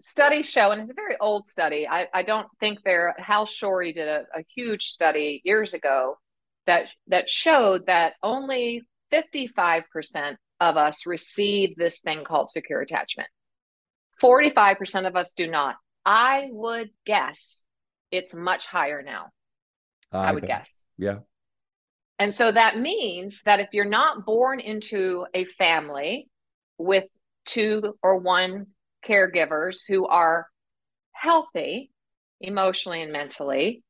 studies 0.02 0.50
show, 0.50 0.72
and 0.72 0.82
it's 0.82 0.90
a 0.90 0.96
very 0.96 1.16
old 1.20 1.48
study. 1.48 1.88
I, 1.88 2.08
I 2.14 2.24
don't 2.24 2.48
think 2.60 2.80
there. 2.84 3.16
Hal 3.18 3.46
Shorey 3.46 3.94
did 3.94 4.08
a, 4.08 4.24
a 4.36 4.44
huge 4.56 4.88
study 4.88 5.42
years 5.44 5.74
ago 5.74 6.18
that 6.66 6.88
that 7.08 7.30
showed 7.30 7.88
that 7.88 8.14
only 8.22 8.84
55% 9.12 10.36
of 10.60 10.78
us 10.78 11.06
receive 11.06 11.76
this 11.76 12.00
thing 12.00 12.24
called 12.24 12.50
secure 12.50 12.82
attachment. 12.82 13.28
45% 14.22 15.08
of 15.08 15.16
us 15.16 15.34
do 15.34 15.48
not. 15.48 15.76
I 16.06 16.48
would 16.52 16.92
guess 17.06 17.66
it's 18.12 18.36
much 18.36 18.68
higher 18.68 19.02
now. 19.02 19.28
I, 20.12 20.30
I 20.30 20.32
would 20.34 20.46
guess. 20.46 20.86
Yeah. 20.98 21.20
And 22.20 22.36
so 22.36 22.52
that 22.52 22.78
means 22.78 23.42
that 23.46 23.60
if 23.60 23.70
you're 23.74 23.86
not 23.86 24.26
born 24.26 24.60
into 24.60 25.26
a 25.34 25.46
family 25.46 26.28
with 26.78 27.06
two 27.46 27.98
or 28.04 28.18
one 28.18 28.68
caregivers 29.08 29.82
who 29.88 30.08
are 30.08 30.48
healthy 31.12 31.92
emotionally 32.40 33.02
and 33.02 33.12
mentally, 33.12 33.84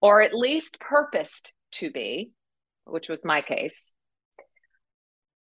or 0.00 0.22
at 0.22 0.34
least 0.34 0.80
purposed 0.80 1.52
to 1.72 1.90
be, 1.90 2.32
which 2.84 3.08
was 3.08 3.24
my 3.24 3.40
case, 3.42 3.94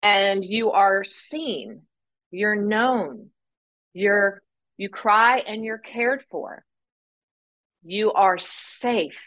and 0.02 0.44
you 0.44 0.72
are 0.72 1.04
seen, 1.04 1.82
you're 2.32 2.56
known, 2.56 3.30
you're 3.94 4.42
you 4.78 4.90
cry 4.90 5.40
and 5.40 5.66
you're 5.66 5.80
cared 5.80 6.24
for. 6.30 6.64
You 7.84 8.14
are 8.14 8.38
safe 8.38 9.20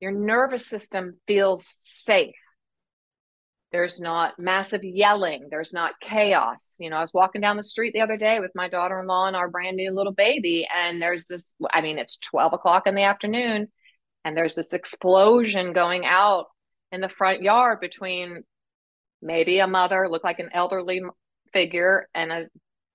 your 0.00 0.12
nervous 0.12 0.66
system 0.66 1.16
feels 1.26 1.66
safe. 1.66 2.34
There's 3.72 4.00
not 4.00 4.38
massive 4.38 4.84
yelling. 4.84 5.48
There's 5.50 5.72
not 5.72 6.00
chaos. 6.00 6.76
You 6.78 6.90
know, 6.90 6.96
I 6.96 7.00
was 7.00 7.12
walking 7.12 7.40
down 7.40 7.56
the 7.56 7.62
street 7.62 7.92
the 7.92 8.00
other 8.00 8.16
day 8.16 8.38
with 8.40 8.52
my 8.54 8.68
daughter 8.68 9.00
in 9.00 9.06
law 9.06 9.26
and 9.26 9.36
our 9.36 9.50
brand 9.50 9.76
new 9.76 9.90
little 9.90 10.12
baby. 10.12 10.66
And 10.74 11.02
there's 11.02 11.26
this, 11.26 11.54
I 11.72 11.80
mean, 11.80 11.98
it's 11.98 12.18
12 12.18 12.52
o'clock 12.52 12.86
in 12.86 12.94
the 12.94 13.02
afternoon. 13.02 13.68
And 14.24 14.36
there's 14.36 14.54
this 14.54 14.72
explosion 14.72 15.72
going 15.72 16.06
out 16.06 16.46
in 16.92 17.00
the 17.00 17.08
front 17.08 17.42
yard 17.42 17.80
between 17.80 18.44
maybe 19.20 19.58
a 19.58 19.66
mother, 19.66 20.08
look 20.08 20.24
like 20.24 20.38
an 20.38 20.50
elderly 20.52 21.02
figure, 21.52 22.08
and 22.14 22.32
a 22.32 22.46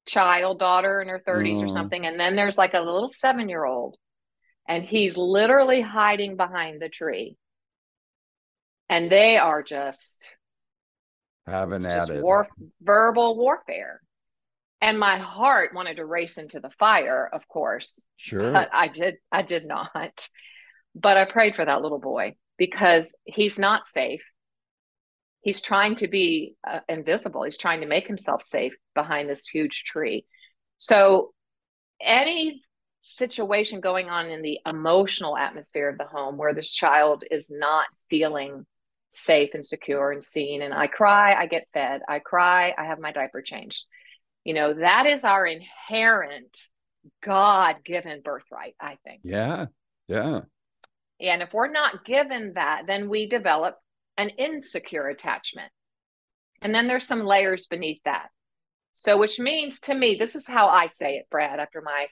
child 0.06 0.60
daughter 0.60 1.02
in 1.02 1.10
her 1.10 1.22
30s 1.28 1.58
mm. 1.58 1.64
or 1.64 1.70
something. 1.70 2.06
And 2.06 2.20
then 2.20 2.36
there's 2.36 2.58
like 2.58 2.74
a 2.74 2.80
little 2.80 3.08
seven 3.08 3.50
year 3.50 3.66
old 3.66 3.98
and 4.68 4.84
he's 4.84 5.18
literally 5.18 5.82
hiding 5.82 6.38
behind 6.38 6.82
the 6.82 6.90
tree. 6.90 7.36
And 8.90 9.12
they 9.12 9.38
are 9.38 9.64
just 9.64 10.38
having 11.48 11.86
at 11.86 12.10
it. 12.10 12.24
War, 12.24 12.48
verbal 12.82 13.38
warfare. 13.38 14.02
And 14.82 15.00
my 15.00 15.18
heart 15.18 15.76
wanted 15.76 15.98
to 15.98 16.06
race 16.06 16.38
into 16.38 16.60
the 16.60 16.72
fire, 16.72 17.30
of 17.32 17.48
course. 17.48 18.04
Sure. 18.18 18.52
But 18.52 18.70
I 18.74 18.88
did 18.88 19.16
I 19.32 19.44
did 19.44 19.66
not. 19.66 20.28
But 20.96 21.18
I 21.18 21.26
prayed 21.26 21.56
for 21.56 21.64
that 21.64 21.82
little 21.82 22.00
boy 22.00 22.36
because 22.58 23.16
he's 23.26 23.60
not 23.60 23.86
safe. 23.86 24.24
He's 25.42 25.62
trying 25.62 25.96
to 25.96 26.08
be 26.08 26.56
uh, 26.68 26.80
invisible. 26.90 27.44
He's 27.44 27.58
trying 27.58 27.82
to 27.82 27.88
make 27.88 28.08
himself 28.08 28.44
safe 28.44 28.74
behind 28.94 29.30
this 29.30 29.48
huge 29.48 29.84
tree. 29.84 30.26
So 30.78 31.34
any 32.02 32.62
situation 33.02 33.82
going 33.82 34.10
on 34.10 34.30
in 34.30 34.42
the 34.42 34.60
emotional 34.66 35.36
atmosphere 35.36 35.90
of 35.90 35.98
the 35.98 36.06
home 36.06 36.38
where 36.38 36.54
this 36.54 36.72
child 36.72 37.24
is 37.30 37.52
not 37.52 37.86
feeling 38.10 38.66
safe 39.12 39.52
and 39.54 39.66
secure 39.66 40.12
and 40.12 40.24
seen 40.24 40.62
and 40.62 40.74
i 40.74 40.88
cry 40.88 41.34
i 41.34 41.46
get 41.46 41.68
fed 41.74 42.02
i 42.08 42.20
cry 42.20 42.74
i 42.78 42.86
have 42.86 43.00
my 43.00 43.12
diaper 43.12 43.42
changed. 43.42 43.86
You 44.44 44.54
know 44.54 44.74
that 44.74 45.06
is 45.06 45.24
our 45.24 45.46
inherent 45.46 46.58
god-given 47.24 48.22
birthright 48.24 48.76
i 48.80 48.98
think. 49.04 49.22
Yeah 49.24 49.68
yeah. 50.08 50.42
And 51.20 51.42
if 51.42 51.54
we're 51.54 51.72
not 51.72 52.06
given 52.06 52.54
that 52.56 52.84
then 52.88 53.10
we 53.10 53.28
develop 53.28 53.78
an 54.18 54.30
insecure 54.30 55.08
attachment. 55.08 55.72
And 56.62 56.74
then 56.74 56.88
there's 56.88 57.08
some 57.08 57.26
layers 57.26 57.66
beneath 57.66 58.02
that. 58.06 58.30
So 58.94 59.18
which 59.18 59.40
means 59.40 59.82
to 59.82 59.94
me 59.94 60.16
this 60.16 60.36
is 60.36 60.48
how 60.48 60.70
i 60.70 60.88
say 60.88 61.16
it 61.16 61.28
brad 61.30 61.60
after 61.60 61.82
my 61.82 62.08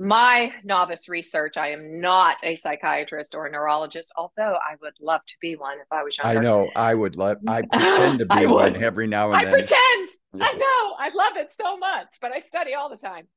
my 0.00 0.50
novice 0.64 1.10
research, 1.10 1.58
I 1.58 1.72
am 1.72 2.00
not 2.00 2.38
a 2.42 2.54
psychiatrist 2.54 3.34
or 3.34 3.44
a 3.44 3.50
neurologist, 3.50 4.14
although 4.16 4.54
I 4.54 4.76
would 4.80 4.94
love 4.98 5.20
to 5.26 5.34
be 5.42 5.56
one 5.56 5.76
if 5.78 5.88
I 5.92 6.02
was 6.02 6.16
younger. 6.16 6.38
I 6.38 6.42
know 6.42 6.70
I 6.74 6.94
would 6.94 7.16
love. 7.16 7.36
I 7.46 7.60
pretend 7.70 8.20
to 8.20 8.24
be 8.24 8.46
one 8.46 8.82
every 8.82 9.06
now 9.06 9.30
and 9.30 9.36
I 9.36 9.44
then. 9.44 9.52
I 9.52 9.56
pretend. 9.58 10.08
Yeah. 10.32 10.46
I 10.46 10.52
know. 10.54 10.94
I 10.98 11.10
love 11.14 11.36
it 11.36 11.52
so 11.52 11.76
much, 11.76 12.16
but 12.22 12.32
I 12.32 12.38
study 12.38 12.72
all 12.72 12.88
the 12.88 12.96
time. 12.96 13.28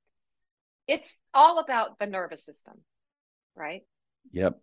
It's 0.87 1.17
all 1.33 1.59
about 1.59 1.99
the 1.99 2.05
nervous 2.05 2.45
system, 2.45 2.75
right? 3.57 3.81
Yep. 4.31 4.57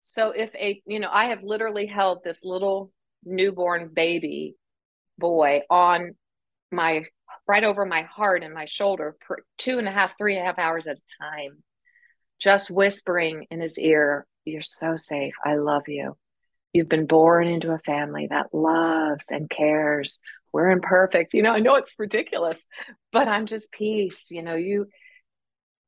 So 0.00 0.30
if 0.30 0.54
a, 0.54 0.80
you 0.86 0.98
know, 0.98 1.10
I 1.12 1.26
have 1.26 1.42
literally 1.42 1.84
held 1.84 2.24
this 2.24 2.42
little 2.42 2.90
newborn 3.22 3.90
baby 3.92 4.56
boy 5.18 5.60
on 5.68 6.14
my 6.70 7.04
right 7.46 7.64
over 7.64 7.84
my 7.84 8.02
heart 8.02 8.42
and 8.42 8.54
my 8.54 8.66
shoulder 8.66 9.16
for 9.26 9.42
two 9.58 9.78
and 9.78 9.88
a 9.88 9.92
half, 9.92 10.16
three 10.16 10.36
and 10.36 10.42
a 10.42 10.46
half 10.46 10.58
hours 10.58 10.86
at 10.86 10.98
a 10.98 11.22
time, 11.22 11.62
just 12.38 12.70
whispering 12.70 13.46
in 13.50 13.60
his 13.60 13.78
ear, 13.78 14.26
You're 14.44 14.62
so 14.62 14.96
safe. 14.96 15.34
I 15.44 15.56
love 15.56 15.88
you. 15.88 16.16
You've 16.72 16.88
been 16.88 17.06
born 17.06 17.46
into 17.46 17.72
a 17.72 17.78
family 17.78 18.28
that 18.30 18.54
loves 18.54 19.30
and 19.30 19.50
cares. 19.50 20.18
We're 20.52 20.70
imperfect. 20.70 21.34
You 21.34 21.42
know, 21.42 21.52
I 21.52 21.60
know 21.60 21.76
it's 21.76 21.98
ridiculous, 21.98 22.66
but 23.12 23.28
I'm 23.28 23.46
just 23.46 23.72
peace. 23.72 24.30
You 24.30 24.42
know, 24.42 24.54
you, 24.54 24.86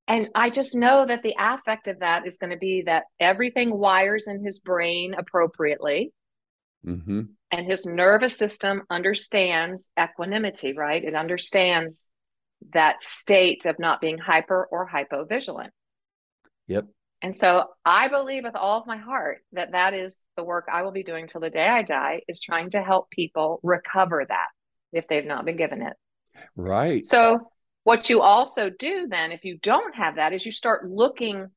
and 0.06 0.28
I 0.34 0.50
just 0.50 0.74
know 0.74 1.06
that 1.06 1.22
the 1.22 1.36
affect 1.38 1.88
of 1.88 2.00
that 2.00 2.26
is 2.26 2.38
going 2.38 2.50
to 2.50 2.58
be 2.58 2.82
that 2.82 3.04
everything 3.18 3.76
wires 3.76 4.26
in 4.26 4.44
his 4.44 4.58
brain 4.58 5.14
appropriately. 5.14 6.12
Mm-hmm 6.86 7.22
and 7.54 7.66
his 7.66 7.86
nervous 7.86 8.36
system 8.36 8.82
understands 8.90 9.90
equanimity, 10.00 10.72
right? 10.72 11.04
It 11.04 11.14
understands 11.14 12.10
that 12.72 13.00
state 13.00 13.64
of 13.64 13.78
not 13.78 14.00
being 14.00 14.18
hyper 14.18 14.66
or 14.72 14.88
hypovigilant. 14.88 15.68
Yep. 16.66 16.86
And 17.22 17.34
so 17.34 17.66
I 17.84 18.08
believe 18.08 18.42
with 18.42 18.56
all 18.56 18.80
of 18.80 18.88
my 18.88 18.96
heart 18.96 19.38
that 19.52 19.70
that 19.72 19.94
is 19.94 20.24
the 20.36 20.42
work 20.42 20.66
I 20.72 20.82
will 20.82 20.90
be 20.90 21.04
doing 21.04 21.28
till 21.28 21.40
the 21.40 21.50
day 21.50 21.68
I 21.68 21.82
die 21.82 22.22
is 22.26 22.40
trying 22.40 22.70
to 22.70 22.82
help 22.82 23.08
people 23.10 23.60
recover 23.62 24.24
that 24.28 24.48
if 24.92 25.06
they've 25.06 25.24
not 25.24 25.44
been 25.44 25.56
given 25.56 25.80
it. 25.80 25.94
Right. 26.56 27.06
So 27.06 27.50
what 27.84 28.10
you 28.10 28.20
also 28.20 28.68
do 28.68 29.06
then 29.08 29.30
if 29.30 29.44
you 29.44 29.58
don't 29.58 29.94
have 29.94 30.16
that 30.16 30.32
is 30.32 30.44
you 30.44 30.52
start 30.52 30.90
looking 30.90 31.48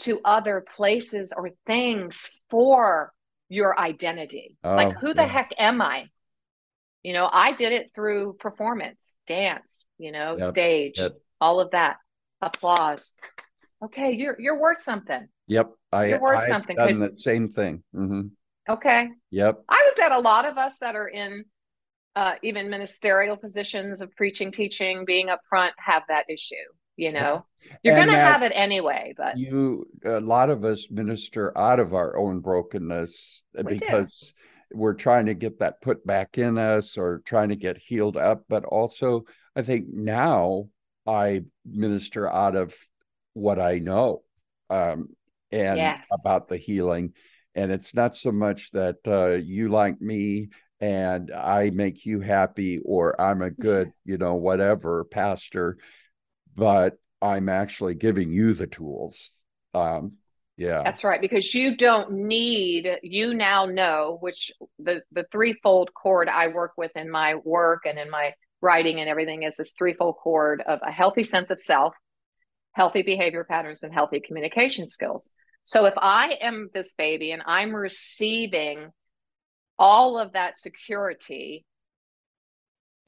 to 0.00 0.20
other 0.24 0.64
places 0.74 1.32
or 1.36 1.50
things 1.64 2.28
for 2.50 3.12
your 3.48 3.78
identity. 3.78 4.56
Oh, 4.64 4.74
like, 4.74 4.98
who 4.98 5.14
the 5.14 5.26
heck 5.26 5.54
am 5.58 5.80
I? 5.80 6.06
You 7.02 7.12
know, 7.12 7.28
I 7.32 7.52
did 7.52 7.72
it 7.72 7.92
through 7.94 8.34
performance, 8.34 9.18
dance, 9.26 9.86
you 9.98 10.12
know, 10.12 10.36
yep. 10.38 10.48
stage, 10.48 10.98
yep. 10.98 11.12
all 11.40 11.60
of 11.60 11.70
that, 11.70 11.96
applause. 12.42 13.16
Okay, 13.82 14.12
you're 14.12 14.36
you're 14.38 14.60
worth 14.60 14.80
something. 14.80 15.28
Yep, 15.46 15.70
I 15.92 16.06
you're 16.06 16.20
worth 16.20 16.40
I've 16.40 16.48
something. 16.48 16.76
Done 16.76 16.94
the 16.94 17.08
same 17.08 17.48
thing. 17.48 17.82
Mm-hmm. 17.94 18.28
Okay. 18.68 19.08
Yep. 19.30 19.62
I 19.68 19.82
would 19.86 19.96
bet 19.96 20.12
a 20.12 20.18
lot 20.18 20.44
of 20.44 20.58
us 20.58 20.78
that 20.80 20.94
are 20.94 21.08
in 21.08 21.44
uh, 22.16 22.34
even 22.42 22.68
ministerial 22.68 23.36
positions 23.36 24.00
of 24.00 24.14
preaching, 24.16 24.52
teaching, 24.52 25.04
being 25.06 25.30
up 25.30 25.40
front 25.48 25.72
have 25.78 26.02
that 26.08 26.26
issue 26.28 26.56
you 26.98 27.12
know? 27.12 27.44
You're 27.82 27.96
going 27.96 28.08
to 28.08 28.14
have 28.14 28.42
it 28.42 28.52
anyway 28.54 29.14
but 29.16 29.36
you 29.36 29.86
a 30.04 30.20
lot 30.20 30.48
of 30.48 30.64
us 30.64 30.88
minister 30.90 31.56
out 31.58 31.80
of 31.80 31.92
our 31.92 32.16
own 32.16 32.40
brokenness 32.40 33.44
we 33.54 33.78
because 33.78 34.32
do. 34.70 34.78
we're 34.78 34.94
trying 34.94 35.26
to 35.26 35.34
get 35.34 35.58
that 35.58 35.82
put 35.82 36.06
back 36.06 36.38
in 36.38 36.56
us 36.56 36.96
or 36.96 37.20
trying 37.24 37.48
to 37.50 37.56
get 37.56 37.76
healed 37.76 38.16
up. 38.16 38.44
But 38.48 38.64
also 38.64 39.24
i 39.56 39.62
think 39.62 39.86
now 39.92 40.68
i 41.06 41.42
minister 41.66 42.30
out 42.32 42.56
of 42.56 42.74
what 43.34 43.58
i 43.58 43.78
know 43.78 44.22
um, 44.70 45.08
and 45.52 45.78
yes. 45.78 46.08
about 46.24 46.48
the 46.48 46.56
healing. 46.56 47.12
And 47.54 47.72
it's 47.72 47.94
not 47.94 48.16
so 48.16 48.32
much 48.32 48.70
that 48.72 48.96
uh, 49.06 49.42
you 49.42 49.68
like 49.68 50.00
me 50.00 50.48
and 50.80 51.32
I 51.32 51.70
make 51.70 52.06
you 52.06 52.20
happy 52.20 52.78
or 52.84 53.20
I'm 53.20 53.42
a 53.42 53.50
good, 53.50 53.92
you 54.04 54.16
know, 54.16 54.34
whatever 54.34 55.04
pastor 55.04 55.78
but 56.58 56.94
I'm 57.22 57.48
actually 57.48 57.94
giving 57.94 58.32
you 58.32 58.52
the 58.52 58.66
tools. 58.66 59.32
Um, 59.74 60.14
yeah, 60.56 60.82
that's 60.82 61.04
right. 61.04 61.20
Because 61.20 61.54
you 61.54 61.76
don't 61.76 62.10
need. 62.10 62.98
You 63.02 63.32
now 63.32 63.64
know 63.64 64.18
which 64.20 64.52
the 64.78 65.02
the 65.12 65.24
threefold 65.30 65.94
cord 65.94 66.28
I 66.28 66.48
work 66.48 66.72
with 66.76 66.90
in 66.96 67.10
my 67.10 67.36
work 67.36 67.82
and 67.86 67.98
in 67.98 68.10
my 68.10 68.34
writing 68.60 68.98
and 68.98 69.08
everything 69.08 69.44
is 69.44 69.56
this 69.56 69.72
threefold 69.78 70.16
cord 70.16 70.60
of 70.66 70.80
a 70.82 70.90
healthy 70.90 71.22
sense 71.22 71.50
of 71.50 71.60
self, 71.60 71.94
healthy 72.72 73.02
behavior 73.02 73.44
patterns, 73.44 73.84
and 73.84 73.94
healthy 73.94 74.20
communication 74.20 74.88
skills. 74.88 75.30
So 75.62 75.84
if 75.84 75.94
I 75.96 76.38
am 76.40 76.70
this 76.74 76.94
baby 76.94 77.30
and 77.30 77.42
I'm 77.46 77.74
receiving 77.74 78.88
all 79.78 80.18
of 80.18 80.32
that 80.32 80.58
security 80.58 81.64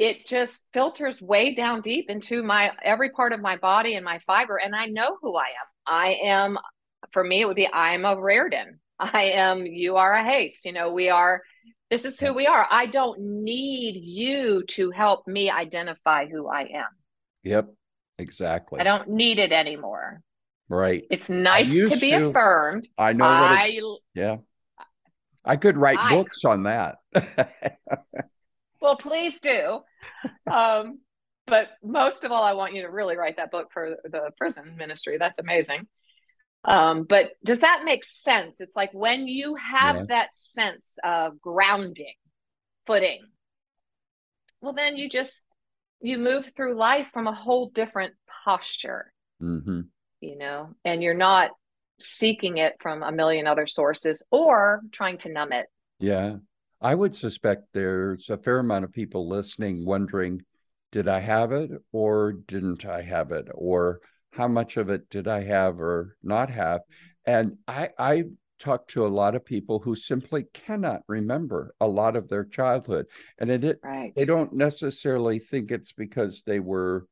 it 0.00 0.26
just 0.26 0.62
filters 0.72 1.22
way 1.22 1.54
down 1.54 1.80
deep 1.80 2.10
into 2.10 2.42
my 2.42 2.72
every 2.82 3.10
part 3.10 3.32
of 3.32 3.40
my 3.40 3.56
body 3.56 3.94
and 3.94 4.04
my 4.04 4.18
fiber 4.26 4.56
and 4.56 4.74
i 4.74 4.86
know 4.86 5.16
who 5.22 5.36
i 5.36 5.46
am 5.46 5.68
i 5.86 6.08
am 6.24 6.58
for 7.12 7.22
me 7.22 7.42
it 7.42 7.46
would 7.46 7.56
be 7.56 7.68
i 7.68 7.92
am 7.92 8.04
a 8.04 8.16
Rardon 8.16 8.80
i 8.98 9.24
am 9.24 9.66
you 9.66 9.96
are 9.96 10.14
a 10.14 10.24
Hoefs 10.24 10.64
you 10.64 10.72
know 10.72 10.92
we 10.92 11.10
are 11.10 11.42
This 11.90 12.04
is 12.04 12.20
who 12.20 12.32
we 12.32 12.46
are. 12.46 12.66
I 12.70 12.86
don't 12.86 13.18
need 13.42 14.00
you 14.04 14.62
to 14.68 14.92
help 14.92 15.26
me 15.26 15.50
identify 15.50 16.26
who 16.26 16.46
I 16.46 16.60
am. 16.60 16.86
Yep, 17.42 17.74
exactly. 18.16 18.78
I 18.78 18.84
don't 18.84 19.08
need 19.08 19.40
it 19.40 19.50
anymore. 19.50 20.22
Right. 20.68 21.02
It's 21.10 21.28
nice 21.28 21.72
to 21.72 21.96
be 21.98 22.12
to. 22.12 22.28
affirmed. 22.28 22.88
I 22.96 23.12
know. 23.12 23.24
I, 23.24 23.80
yeah. 24.14 24.36
I 25.44 25.56
could 25.56 25.76
write 25.76 25.98
I, 25.98 26.14
books 26.14 26.44
on 26.44 26.62
that. 26.62 26.98
well, 28.80 28.96
please 28.96 29.40
do. 29.40 29.80
Um, 30.50 31.00
but 31.46 31.68
most 31.82 32.24
of 32.24 32.32
all, 32.32 32.42
I 32.42 32.54
want 32.54 32.74
you 32.74 32.82
to 32.82 32.90
really 32.90 33.16
write 33.16 33.36
that 33.36 33.50
book 33.50 33.68
for 33.72 33.96
the 34.04 34.30
prison 34.38 34.76
ministry. 34.76 35.16
That's 35.18 35.38
amazing. 35.38 35.86
Um, 36.64 37.04
but 37.08 37.30
does 37.44 37.60
that 37.60 37.82
make 37.84 38.04
sense? 38.04 38.60
It's 38.60 38.76
like 38.76 38.92
when 38.92 39.26
you 39.26 39.56
have 39.56 39.96
yeah. 39.96 40.04
that 40.08 40.34
sense 40.34 40.98
of 41.02 41.40
grounding, 41.40 42.14
footing, 42.86 43.20
well, 44.60 44.74
then 44.74 44.96
you 44.96 45.08
just 45.08 45.44
you 46.00 46.18
move 46.18 46.52
through 46.56 46.76
life 46.76 47.10
from 47.12 47.26
a 47.26 47.34
whole 47.34 47.70
different 47.70 48.14
posture. 48.44 49.12
Mm-hmm. 49.42 49.80
You 50.20 50.38
know, 50.38 50.74
and 50.84 51.02
you're 51.02 51.14
not 51.14 51.50
seeking 51.98 52.58
it 52.58 52.76
from 52.80 53.02
a 53.02 53.12
million 53.12 53.46
other 53.46 53.66
sources 53.66 54.22
or 54.30 54.82
trying 54.92 55.18
to 55.18 55.32
numb 55.32 55.52
it. 55.52 55.66
Yeah. 55.98 56.36
I 56.80 56.94
would 56.94 57.14
suspect 57.14 57.68
there's 57.72 58.30
a 58.30 58.38
fair 58.38 58.58
amount 58.58 58.84
of 58.84 58.92
people 58.92 59.28
listening 59.28 59.84
wondering, 59.84 60.42
did 60.92 61.08
I 61.08 61.20
have 61.20 61.52
it 61.52 61.70
or 61.92 62.32
didn't 62.32 62.84
I 62.86 63.02
have 63.02 63.32
it? 63.32 63.48
Or 63.54 64.00
how 64.32 64.48
much 64.48 64.76
of 64.76 64.88
it 64.88 65.10
did 65.10 65.28
I 65.28 65.42
have 65.42 65.80
or 65.80 66.16
not 66.22 66.50
have? 66.50 66.80
And 67.26 67.58
I, 67.68 67.90
I 67.98 68.24
talk 68.58 68.86
to 68.88 69.06
a 69.06 69.08
lot 69.08 69.34
of 69.34 69.44
people 69.44 69.78
who 69.78 69.94
simply 69.94 70.44
cannot 70.52 71.02
remember 71.06 71.74
a 71.80 71.86
lot 71.86 72.16
of 72.16 72.28
their 72.28 72.44
childhood. 72.44 73.06
And 73.38 73.50
it, 73.50 73.80
right. 73.82 74.12
they 74.14 74.24
don't 74.24 74.52
necessarily 74.52 75.38
think 75.38 75.70
it's 75.70 75.92
because 75.92 76.42
they 76.44 76.60
were, 76.60 77.06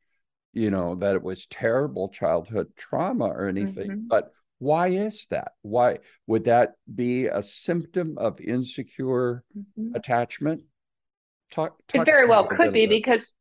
you 0.53 0.71
know, 0.71 0.95
that 0.97 1.15
it 1.15 1.23
was 1.23 1.47
terrible 1.47 2.09
childhood 2.09 2.69
trauma 2.77 3.27
or 3.27 3.47
anything, 3.47 3.91
mm-hmm. 3.91 4.09
but 4.09 4.33
why 4.59 4.89
is 4.89 5.27
that? 5.31 5.53
Why 5.63 5.99
would 6.27 6.45
that 6.45 6.75
be 6.93 7.27
a 7.27 7.43
symptom 7.43 8.19
of 8.19 8.41
insecure 8.41 9.45
mm-hmm. 9.57 9.95
attachment? 9.95 10.63
Talk, 11.53 11.79
talk 11.89 12.03
it 12.03 12.05
very 12.05 12.27
well 12.27 12.47
could 12.47 12.73
be 12.73 12.87
because 12.87 13.33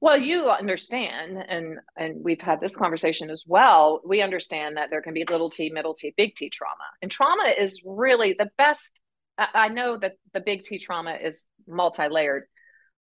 well, 0.00 0.18
you 0.18 0.50
understand, 0.50 1.38
and 1.48 1.78
and 1.96 2.22
we've 2.22 2.40
had 2.40 2.60
this 2.60 2.76
conversation 2.76 3.30
as 3.30 3.44
well. 3.46 4.00
We 4.04 4.20
understand 4.20 4.76
that 4.76 4.90
there 4.90 5.00
can 5.00 5.14
be 5.14 5.24
little 5.28 5.50
t, 5.50 5.70
middle 5.70 5.94
t, 5.94 6.12
big 6.16 6.34
T 6.36 6.50
trauma, 6.50 6.84
and 7.00 7.10
trauma 7.10 7.52
is 7.58 7.82
really 7.84 8.34
the 8.38 8.50
best. 8.58 9.00
I 9.38 9.68
know 9.68 9.98
that 9.98 10.14
the 10.32 10.40
big 10.40 10.64
T 10.64 10.78
trauma 10.78 11.16
is 11.20 11.48
multi-layered, 11.66 12.44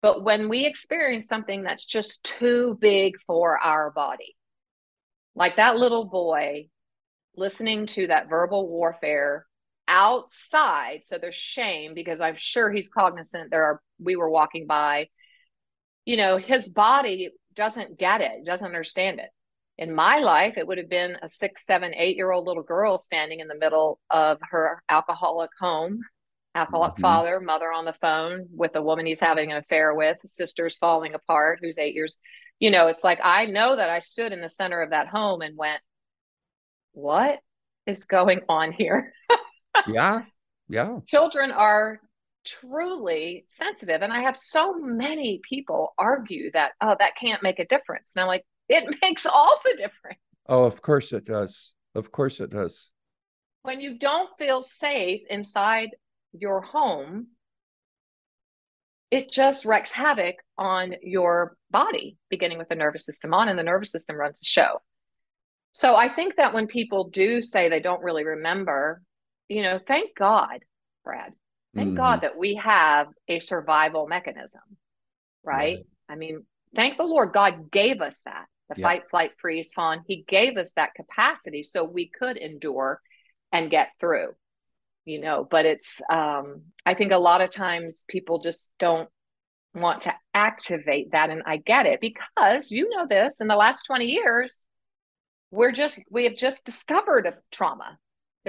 but 0.03 0.23
when 0.23 0.49
we 0.49 0.67
experience 0.67 1.27
something 1.27 1.63
that's 1.63 1.85
just 1.85 2.25
too 2.25 2.77
big 2.81 3.21
for 3.27 3.59
our 3.59 3.91
body, 3.91 4.37
like 5.35 5.57
that 5.57 5.77
little 5.77 6.05
boy 6.05 6.69
listening 7.37 7.87
to 7.87 8.07
that 8.07 8.29
verbal 8.29 8.69
warfare 8.69 9.47
outside, 9.87 11.05
so 11.05 11.19
there's 11.19 11.35
shame 11.35 11.95
because 11.95 12.21
I'm 12.21 12.37
sure 12.37 12.73
he's 12.73 12.88
cognizant. 12.88 13.50
There 13.50 13.64
are 13.64 13.81
we 13.99 14.17
were 14.17 14.31
walking 14.31 14.67
by 14.67 15.09
you 16.05 16.17
know, 16.17 16.37
his 16.37 16.69
body 16.69 17.31
doesn't 17.55 17.99
get 17.99 18.21
it, 18.21 18.45
doesn't 18.45 18.67
understand 18.67 19.21
it. 19.21 19.31
In 19.76 19.95
my 19.95 20.19
life, 20.19 20.57
it 20.57 20.67
would 20.67 20.79
have 20.79 20.88
been 20.88 21.17
a 21.23 21.29
six, 21.29 21.67
seven, 21.67 21.95
eight 21.95 22.17
year 22.17 22.31
old 22.31 22.47
little 22.47 22.62
girl 22.62 22.99
standing 22.99 23.41
in 23.41 23.49
the 23.49 23.57
middle 23.57 23.99
of 24.11 24.38
her 24.50 24.83
alcoholic 24.88 25.50
home, 25.59 26.00
alcoholic 26.55 26.93
mm-hmm. 26.93 27.03
father, 27.03 27.41
mother 27.41 27.73
on 27.73 27.85
the 27.85 27.97
phone 28.00 28.47
with 28.55 28.76
a 28.76 28.83
woman 28.83 29.07
he's 29.07 29.21
having 29.21 29.50
an 29.50 29.59
affair 29.59 29.95
with, 29.95 30.19
sisters 30.26 30.78
falling 30.78 31.15
apart, 31.15 31.58
who's 31.61 31.78
eight 31.78 31.95
years. 31.95 32.19
You 32.61 32.71
know, 32.71 32.87
it's 32.87 33.02
like 33.02 33.19
I 33.25 33.47
know 33.47 33.75
that 33.75 33.91
I 33.91 33.99
stood 33.99 34.32
in 34.32 34.41
the 34.41 34.49
center 34.49 34.80
of 34.80 34.91
that 34.91 35.08
home 35.08 35.43
and 35.43 35.56
went, 35.56 35.80
What 36.95 37.41
is 37.87 38.04
going 38.04 38.41
on 38.49 38.73
here? 38.73 39.13
yeah. 39.87 40.23
Yeah. 40.69 41.00
Children 41.07 41.50
are 41.50 42.00
truly 42.45 43.45
sensitive. 43.49 44.02
And 44.02 44.13
I 44.13 44.21
have 44.21 44.37
so 44.37 44.75
many 44.78 45.41
people 45.49 45.95
argue 45.99 46.50
that, 46.52 46.73
oh, 46.80 46.97
that 46.99 47.17
can't 47.21 47.43
make 47.43 47.59
a 47.59 47.67
difference. 47.67 48.13
And 48.15 48.23
I'm 48.23 48.28
like, 48.28 48.45
it 48.69 48.97
makes 49.02 49.26
all 49.26 49.61
the 49.65 49.73
difference. 49.73 50.19
Oh, 50.49 50.65
of 50.65 50.80
course 50.83 51.13
it 51.13 51.25
does. 51.25 51.73
Of 51.95 52.13
course 52.13 52.41
it 52.41 52.50
does. 52.50 52.91
When 53.63 53.80
you 53.80 53.99
don't 53.99 54.30
feel 54.39 54.63
safe 54.63 55.23
inside 55.30 55.91
your 56.33 56.61
home, 56.61 57.28
it 59.11 59.30
just 59.30 59.65
wreaks 59.65 59.91
havoc 59.91 60.37
on 60.59 60.97
your 61.02 61.57
body, 61.71 62.19
beginning 62.30 62.59
with 62.59 62.69
the 62.69 62.75
nervous 62.75 63.07
system 63.07 63.33
on, 63.33 63.49
and 63.49 63.59
the 63.59 63.63
nervous 63.63 63.93
system 63.93 64.17
runs 64.17 64.41
the 64.41 64.47
show. 64.47 64.80
So 65.75 65.97
I 65.97 66.08
think 66.08 66.37
that 66.37 66.54
when 66.54 66.67
people 66.67 67.08
do 67.08 67.43
say 67.43 67.69
they 67.69 67.80
don't 67.80 68.02
really 68.02 68.25
remember, 68.25 69.02
you 69.49 69.63
know, 69.63 69.78
thank 69.87 70.17
God, 70.17 70.60
Brad, 71.04 71.32
Thank 71.75 71.89
mm-hmm. 71.89 71.97
God 71.97 72.21
that 72.23 72.39
we 72.39 72.54
have 72.56 73.08
a 73.28 73.41
survival 73.41 74.06
mechanism, 74.06 74.63
right? 75.43 75.56
right? 75.56 75.87
I 76.08 76.15
mean, 76.17 76.45
thank 76.75 76.97
the 76.97 77.04
Lord, 77.04 77.32
God 77.32 77.71
gave 77.71 78.00
us 78.00 78.21
that 78.25 78.47
the 78.71 78.80
fight, 78.80 79.02
flight, 79.10 79.32
freeze, 79.39 79.73
fawn. 79.73 80.02
He 80.06 80.25
gave 80.26 80.56
us 80.56 80.73
that 80.73 80.95
capacity 80.95 81.63
so 81.63 81.84
we 81.84 82.08
could 82.08 82.39
endure 82.39 83.00
and 83.52 83.71
get 83.71 83.91
through, 84.00 84.32
you 85.04 85.21
know. 85.21 85.47
But 85.49 85.67
it's, 85.67 86.00
um, 86.10 86.63
I 86.87 86.95
think 86.95 87.13
a 87.13 87.19
lot 87.19 87.43
of 87.43 87.50
times 87.50 88.06
people 88.08 88.39
just 88.39 88.73
don't 88.78 89.08
want 89.75 90.00
to 90.02 90.15
activate 90.32 91.13
that. 91.13 91.28
And 91.28 91.43
I 91.45 91.58
get 91.58 91.84
it 91.84 92.00
because 92.00 92.71
you 92.71 92.89
know 92.89 93.06
this 93.06 93.41
in 93.41 93.49
the 93.49 93.56
last 93.56 93.82
20 93.82 94.06
years, 94.06 94.67
we're 95.54 95.73
just, 95.73 95.99
we 96.10 96.25
have 96.25 96.36
just 96.36 96.64
discovered 96.64 97.26
a 97.26 97.34
trauma 97.50 97.99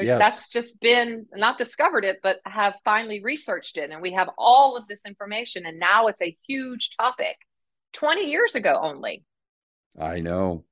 Yes. 0.03 0.19
That's 0.19 0.49
just 0.49 0.79
been 0.81 1.25
not 1.33 1.57
discovered 1.57 2.03
it, 2.03 2.19
but 2.21 2.37
have 2.45 2.73
finally 2.83 3.21
researched 3.23 3.77
it. 3.77 3.91
And 3.91 4.01
we 4.01 4.11
have 4.11 4.29
all 4.37 4.75
of 4.75 4.87
this 4.87 5.05
information. 5.05 5.65
And 5.65 5.79
now 5.79 6.07
it's 6.07 6.21
a 6.21 6.35
huge 6.47 6.89
topic 6.97 7.37
20 7.93 8.29
years 8.29 8.55
ago 8.55 8.77
only. 8.81 9.23
I 9.99 10.19
know. 10.19 10.65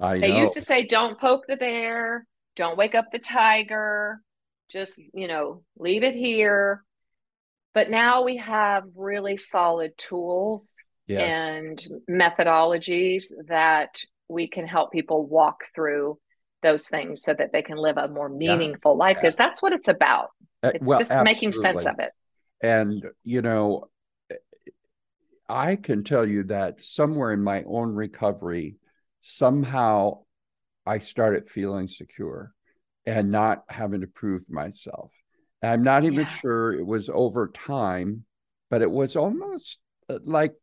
I 0.00 0.18
they 0.18 0.32
know. 0.32 0.40
used 0.40 0.54
to 0.54 0.62
say, 0.62 0.86
don't 0.86 1.20
poke 1.20 1.44
the 1.46 1.56
bear, 1.56 2.26
don't 2.56 2.76
wake 2.76 2.96
up 2.96 3.12
the 3.12 3.20
tiger, 3.20 4.20
just, 4.68 5.00
you 5.12 5.28
know, 5.28 5.62
leave 5.78 6.02
it 6.02 6.16
here. 6.16 6.82
But 7.74 7.90
now 7.90 8.24
we 8.24 8.38
have 8.38 8.84
really 8.96 9.36
solid 9.36 9.92
tools 9.96 10.82
yes. 11.06 11.22
and 11.22 11.86
methodologies 12.10 13.26
that 13.46 14.00
we 14.28 14.48
can 14.48 14.66
help 14.66 14.92
people 14.92 15.26
walk 15.26 15.64
through 15.74 16.18
those 16.62 16.88
things 16.88 17.22
so 17.22 17.34
that 17.34 17.52
they 17.52 17.62
can 17.62 17.76
live 17.76 17.96
a 17.98 18.08
more 18.08 18.28
meaningful 18.28 18.92
yeah. 18.92 18.98
life 18.98 19.16
because 19.20 19.36
that's 19.36 19.62
what 19.62 19.72
it's 19.72 19.88
about 19.88 20.30
uh, 20.62 20.72
it's 20.74 20.88
well, 20.88 20.98
just 20.98 21.10
absolutely. 21.10 21.32
making 21.32 21.52
sense 21.52 21.84
of 21.84 21.98
it 21.98 22.10
and 22.62 23.04
you 23.22 23.42
know 23.42 23.84
i 25.48 25.76
can 25.76 26.02
tell 26.02 26.26
you 26.26 26.42
that 26.44 26.82
somewhere 26.82 27.32
in 27.32 27.42
my 27.42 27.62
own 27.64 27.90
recovery 27.90 28.76
somehow 29.20 30.18
i 30.86 30.98
started 30.98 31.46
feeling 31.46 31.86
secure 31.86 32.52
and 33.04 33.30
not 33.30 33.64
having 33.68 34.00
to 34.00 34.06
prove 34.06 34.48
myself 34.48 35.12
i'm 35.62 35.82
not 35.82 36.04
even 36.04 36.20
yeah. 36.20 36.26
sure 36.26 36.72
it 36.72 36.86
was 36.86 37.10
over 37.10 37.48
time 37.48 38.24
but 38.70 38.80
it 38.80 38.90
was 38.90 39.16
almost 39.16 39.78
uh, 40.08 40.18
like 40.24 40.54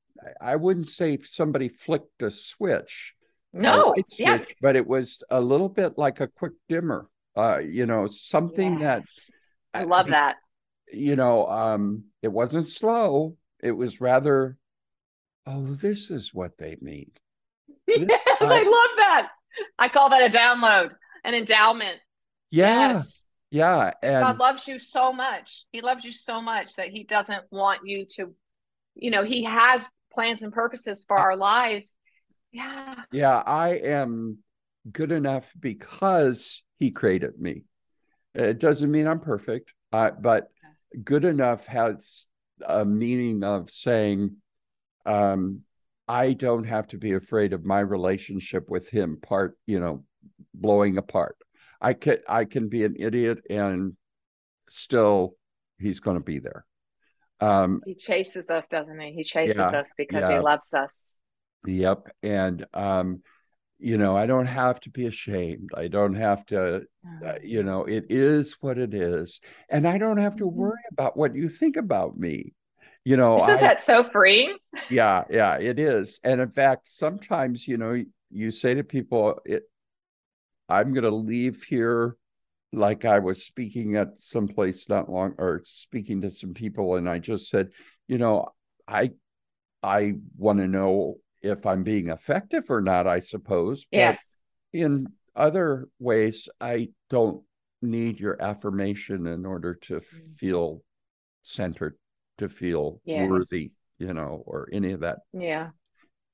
i 0.41 0.55
wouldn't 0.55 0.87
say 0.87 1.15
somebody 1.19 1.69
flicked 1.69 2.23
a 2.23 2.31
switch 2.31 3.13
no, 3.53 3.93
it's 3.97 4.13
yes. 4.17 4.55
but 4.61 4.75
it 4.75 4.87
was 4.87 5.23
a 5.29 5.41
little 5.41 5.69
bit 5.69 5.97
like 5.97 6.19
a 6.19 6.27
quick 6.27 6.53
dimmer. 6.69 7.07
Uh, 7.35 7.59
you 7.59 7.85
know, 7.85 8.07
something 8.07 8.79
yes. 8.79 9.29
that 9.73 9.81
I 9.81 9.83
love 9.83 10.07
that. 10.07 10.37
You 10.91 11.15
know, 11.15 11.47
um, 11.47 12.05
it 12.21 12.27
wasn't 12.27 12.67
slow. 12.67 13.37
It 13.61 13.71
was 13.71 14.01
rather, 14.01 14.57
oh, 15.45 15.73
this 15.73 16.11
is 16.11 16.33
what 16.33 16.57
they 16.57 16.77
mean. 16.81 17.11
yes, 17.87 18.09
I, 18.41 18.45
I 18.45 18.63
love 18.63 18.97
that. 18.97 19.27
I 19.79 19.87
call 19.87 20.09
that 20.09 20.29
a 20.29 20.37
download, 20.37 20.91
an 21.23 21.35
endowment. 21.35 21.99
Yeah. 22.49 22.93
Yes. 22.93 23.25
Yeah. 23.49 23.91
And 24.01 24.25
God 24.25 24.39
loves 24.39 24.67
you 24.67 24.79
so 24.79 25.13
much. 25.13 25.65
He 25.71 25.81
loves 25.81 26.03
you 26.03 26.13
so 26.13 26.41
much 26.41 26.75
that 26.75 26.89
he 26.89 27.03
doesn't 27.03 27.43
want 27.51 27.81
you 27.85 28.05
to, 28.17 28.33
you 28.95 29.11
know, 29.11 29.23
he 29.23 29.43
has 29.43 29.89
plans 30.13 30.41
and 30.41 30.51
purposes 30.51 31.05
for 31.07 31.17
our 31.17 31.35
lives 31.35 31.97
yeah. 32.51 32.95
Yeah, 33.11 33.37
I 33.45 33.69
am 33.75 34.39
good 34.91 35.11
enough 35.11 35.53
because 35.59 36.63
he 36.79 36.91
created 36.91 37.39
me. 37.39 37.63
It 38.33 38.59
doesn't 38.59 38.91
mean 38.91 39.07
I'm 39.07 39.19
perfect, 39.19 39.73
uh, 39.91 40.11
but 40.11 40.49
good 41.03 41.25
enough 41.25 41.65
has 41.67 42.27
a 42.65 42.85
meaning 42.85 43.43
of 43.43 43.69
saying, 43.69 44.37
um, 45.05 45.61
I 46.07 46.33
don't 46.33 46.65
have 46.65 46.87
to 46.87 46.97
be 46.97 47.13
afraid 47.13 47.53
of 47.53 47.65
my 47.65 47.79
relationship 47.79 48.69
with 48.69 48.89
him 48.89 49.17
part, 49.21 49.57
you 49.65 49.79
know, 49.79 50.03
blowing 50.53 50.97
apart. 50.97 51.37
I 51.79 51.93
can 51.93 52.17
I 52.27 52.45
can 52.45 52.67
be 52.69 52.83
an 52.83 52.95
idiot 52.99 53.39
and 53.49 53.93
still 54.69 55.35
he's 55.79 55.99
going 55.99 56.17
to 56.17 56.23
be 56.23 56.39
there. 56.39 56.65
Um, 57.39 57.81
he 57.85 57.95
chases 57.95 58.49
us, 58.49 58.67
doesn't 58.67 58.99
he? 58.99 59.13
He 59.13 59.23
chases 59.23 59.57
Yeah, 59.57 59.79
us 59.79 59.93
because 59.97 60.29
yeah. 60.29 60.37
he 60.37 60.43
loves 60.43 60.73
us. 60.73 61.20
Yep. 61.65 62.07
And, 62.23 62.65
um, 62.73 63.21
you 63.79 63.97
know, 63.97 64.15
I 64.17 64.27
don't 64.27 64.47
have 64.47 64.79
to 64.81 64.89
be 64.89 65.07
ashamed. 65.07 65.71
I 65.75 65.87
don't 65.87 66.15
have 66.15 66.45
to, 66.47 66.83
uh, 67.25 67.33
you 67.43 67.63
know, 67.63 67.85
it 67.85 68.05
is 68.09 68.57
what 68.61 68.77
it 68.77 68.93
is. 68.93 69.41
And 69.69 69.87
I 69.87 69.97
don't 69.97 70.17
have 70.17 70.37
to 70.37 70.47
Mhm. 70.47 70.53
worry 70.55 70.83
about 70.91 71.17
what 71.17 71.35
you 71.35 71.49
think 71.49 71.77
about 71.77 72.17
me. 72.17 72.53
You 73.05 73.17
know, 73.17 73.37
Isn't 73.37 73.55
I, 73.55 73.61
that 73.61 73.81
so 73.81 74.03
freeing? 74.03 74.57
yeah, 74.89 75.23
yeah, 75.29 75.57
it 75.57 75.79
is. 75.79 76.19
And 76.23 76.41
in 76.41 76.49
fact, 76.51 76.87
sometimes, 76.87 77.67
you 77.67 77.77
know, 77.77 78.03
you 78.29 78.51
say 78.51 78.73
to 78.73 78.83
people, 78.83 79.39
it, 79.45 79.63
I'm 80.69 80.93
going 80.93 81.03
to 81.03 81.11
leave 81.11 81.63
here 81.63 82.17
like 82.73 83.05
I 83.05 83.19
was 83.19 83.45
speaking 83.45 83.97
at 83.97 84.19
some 84.19 84.47
place 84.47 84.89
not 84.89 85.09
long 85.09 85.35
or 85.37 85.61
speaking 85.65 86.21
to 86.21 86.31
some 86.31 86.53
people 86.53 86.95
and 86.95 87.09
I 87.09 87.19
just 87.19 87.49
said, 87.49 87.69
you 88.07 88.17
know, 88.17 88.49
I 88.87 89.11
I 89.83 90.15
want 90.37 90.59
to 90.59 90.67
know 90.67 91.17
if 91.41 91.65
I'm 91.65 91.83
being 91.83 92.09
effective 92.09 92.69
or 92.69 92.81
not, 92.81 93.07
I 93.07 93.19
suppose. 93.19 93.85
But 93.85 93.97
Yes. 93.97 94.39
in 94.73 95.07
other 95.35 95.87
ways, 95.99 96.49
I 96.59 96.89
don't 97.09 97.43
need 97.81 98.19
your 98.19 98.41
affirmation 98.41 99.27
in 99.27 99.45
order 99.45 99.75
to 99.75 99.95
Mm. 99.95 100.35
feel 100.37 100.83
centered, 101.43 101.97
to 102.37 102.47
feel 102.47 103.01
Yes. 103.05 103.29
worthy, 103.29 103.71
you 103.97 104.13
know, 104.13 104.43
or 104.45 104.69
any 104.71 104.91
of 104.91 104.99
that. 105.01 105.19
Yeah. 105.33 105.71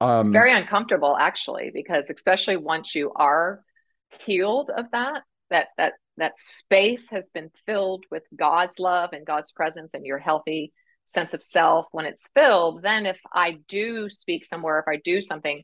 Um, 0.01 0.19
It's 0.21 0.29
very 0.29 0.53
uncomfortable 0.53 1.17
actually, 1.17 1.71
because 1.73 2.09
especially 2.09 2.57
once 2.57 2.93
you 2.95 3.13
are 3.13 3.63
healed 4.09 4.69
of 4.69 4.91
that, 4.91 5.23
that 5.49 5.69
that 5.77 5.93
that 6.17 6.37
space 6.37 7.09
has 7.11 7.29
been 7.29 7.51
filled 7.65 8.05
with 8.09 8.23
God's 8.35 8.79
love 8.79 9.13
and 9.13 9.25
God's 9.25 9.51
presence 9.51 9.93
and 9.93 10.05
you're 10.05 10.17
healthy 10.17 10.73
sense 11.07 11.33
of 11.33 11.41
self. 11.41 11.87
When 11.91 12.05
it's 12.05 12.29
filled, 12.35 12.83
then 12.83 13.05
if 13.07 13.19
I 13.33 13.57
do 13.67 14.09
speak 14.09 14.45
somewhere, 14.45 14.77
if 14.79 14.85
I 14.87 15.01
do 15.03 15.21
something 15.21 15.63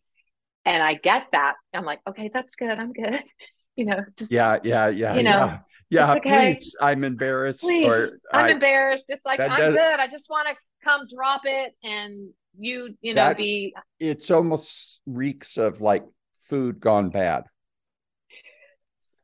and 0.66 0.82
I 0.82 0.96
get 0.96 1.28
that, 1.34 1.56
I'm 1.74 1.86
like, 1.86 2.00
okay, 2.10 2.32
that's 2.34 2.56
good. 2.56 2.72
I'm 2.80 2.94
good. 2.94 3.22
You 3.76 3.86
know, 3.86 4.02
just 4.16 4.32
yeah, 4.32 4.60
yeah, 4.64 4.90
yeah, 4.90 5.16
you 5.16 5.24
know, 5.24 5.32
yeah. 5.32 5.60
Yeah, 5.90 6.12
it's 6.12 6.18
okay. 6.20 6.56
please. 6.58 6.76
I'm 6.80 7.04
embarrassed. 7.04 7.62
please. 7.62 7.88
or 7.88 8.08
I'm 8.32 8.46
I- 8.46 8.50
embarrassed. 8.52 9.06
It's 9.08 9.26
like 9.26 9.40
I'm 9.40 9.50
does- 9.60 9.74
good. 9.74 10.00
I 10.00 10.06
just 10.08 10.30
want 10.30 10.48
to 10.48 10.54
come 10.84 11.08
drop 11.12 11.42
it 11.46 11.74
and 11.84 12.30
you, 12.56 12.96
you 13.02 13.16
know, 13.16 13.30
That- 13.30 13.38
be 13.38 13.74
it's 14.00 14.30
almost 14.30 15.02
reeks 15.08 15.58
of 15.58 15.82
like 15.82 16.04
food 16.50 16.80
gone 16.80 17.10
bad. 17.10 17.46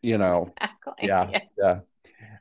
You 0.01 0.17
know, 0.17 0.49
exactly. 0.97 1.08
yeah, 1.08 1.29
Yes. 1.32 1.43
yeah. 1.58 1.79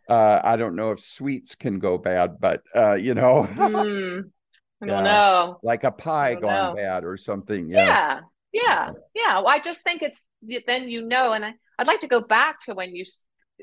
Uh, 0.08 0.40
I 0.42 0.56
don't 0.56 0.74
know 0.74 0.92
if 0.92 1.00
sweets 1.00 1.54
can 1.54 1.78
go 1.78 1.98
bad, 1.98 2.40
but 2.40 2.62
uh, 2.74 2.94
you 2.94 3.14
know, 3.14 3.44
Hmm. 3.44 4.20
I 4.82 4.86
don't 4.86 5.04
know. 5.04 5.58
like 5.62 5.82
a 5.82 5.90
pie 5.90 6.34
gone 6.34 6.42
know. 6.42 6.74
bad 6.76 7.04
or 7.04 7.16
something. 7.16 7.68
Yeah. 7.68 7.84
Yeah. 7.84 8.20
Yeah. 8.52 8.90
Yeah. 9.14 9.36
Well, 9.38 9.48
I 9.48 9.58
just 9.58 9.82
think 9.82 10.02
it's 10.02 10.22
then 10.66 10.88
you 10.88 11.02
know, 11.06 11.32
and 11.32 11.44
I, 11.44 11.54
I'd 11.78 11.88
like 11.88 12.00
to 12.00 12.06
go 12.06 12.22
back 12.24 12.60
to 12.62 12.74
when 12.74 12.94
you 12.94 13.04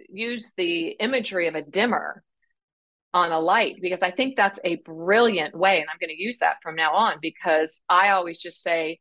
use 0.09 0.53
the 0.57 0.89
imagery 0.99 1.47
of 1.47 1.55
a 1.55 1.61
dimmer 1.61 2.21
on 3.13 3.31
a 3.31 3.39
light 3.39 3.77
because 3.81 4.01
I 4.01 4.11
think 4.11 4.35
that's 4.35 4.59
a 4.65 4.75
brilliant 4.75 5.57
way. 5.57 5.79
And 5.79 5.87
I'm 5.89 5.97
going 6.01 6.13
to 6.15 6.21
use 6.21 6.39
that 6.39 6.57
from 6.61 6.75
now 6.75 6.93
on 6.93 7.15
because 7.21 7.81
I 7.87 8.09
always 8.09 8.37
just 8.37 8.61
say, 8.61 8.99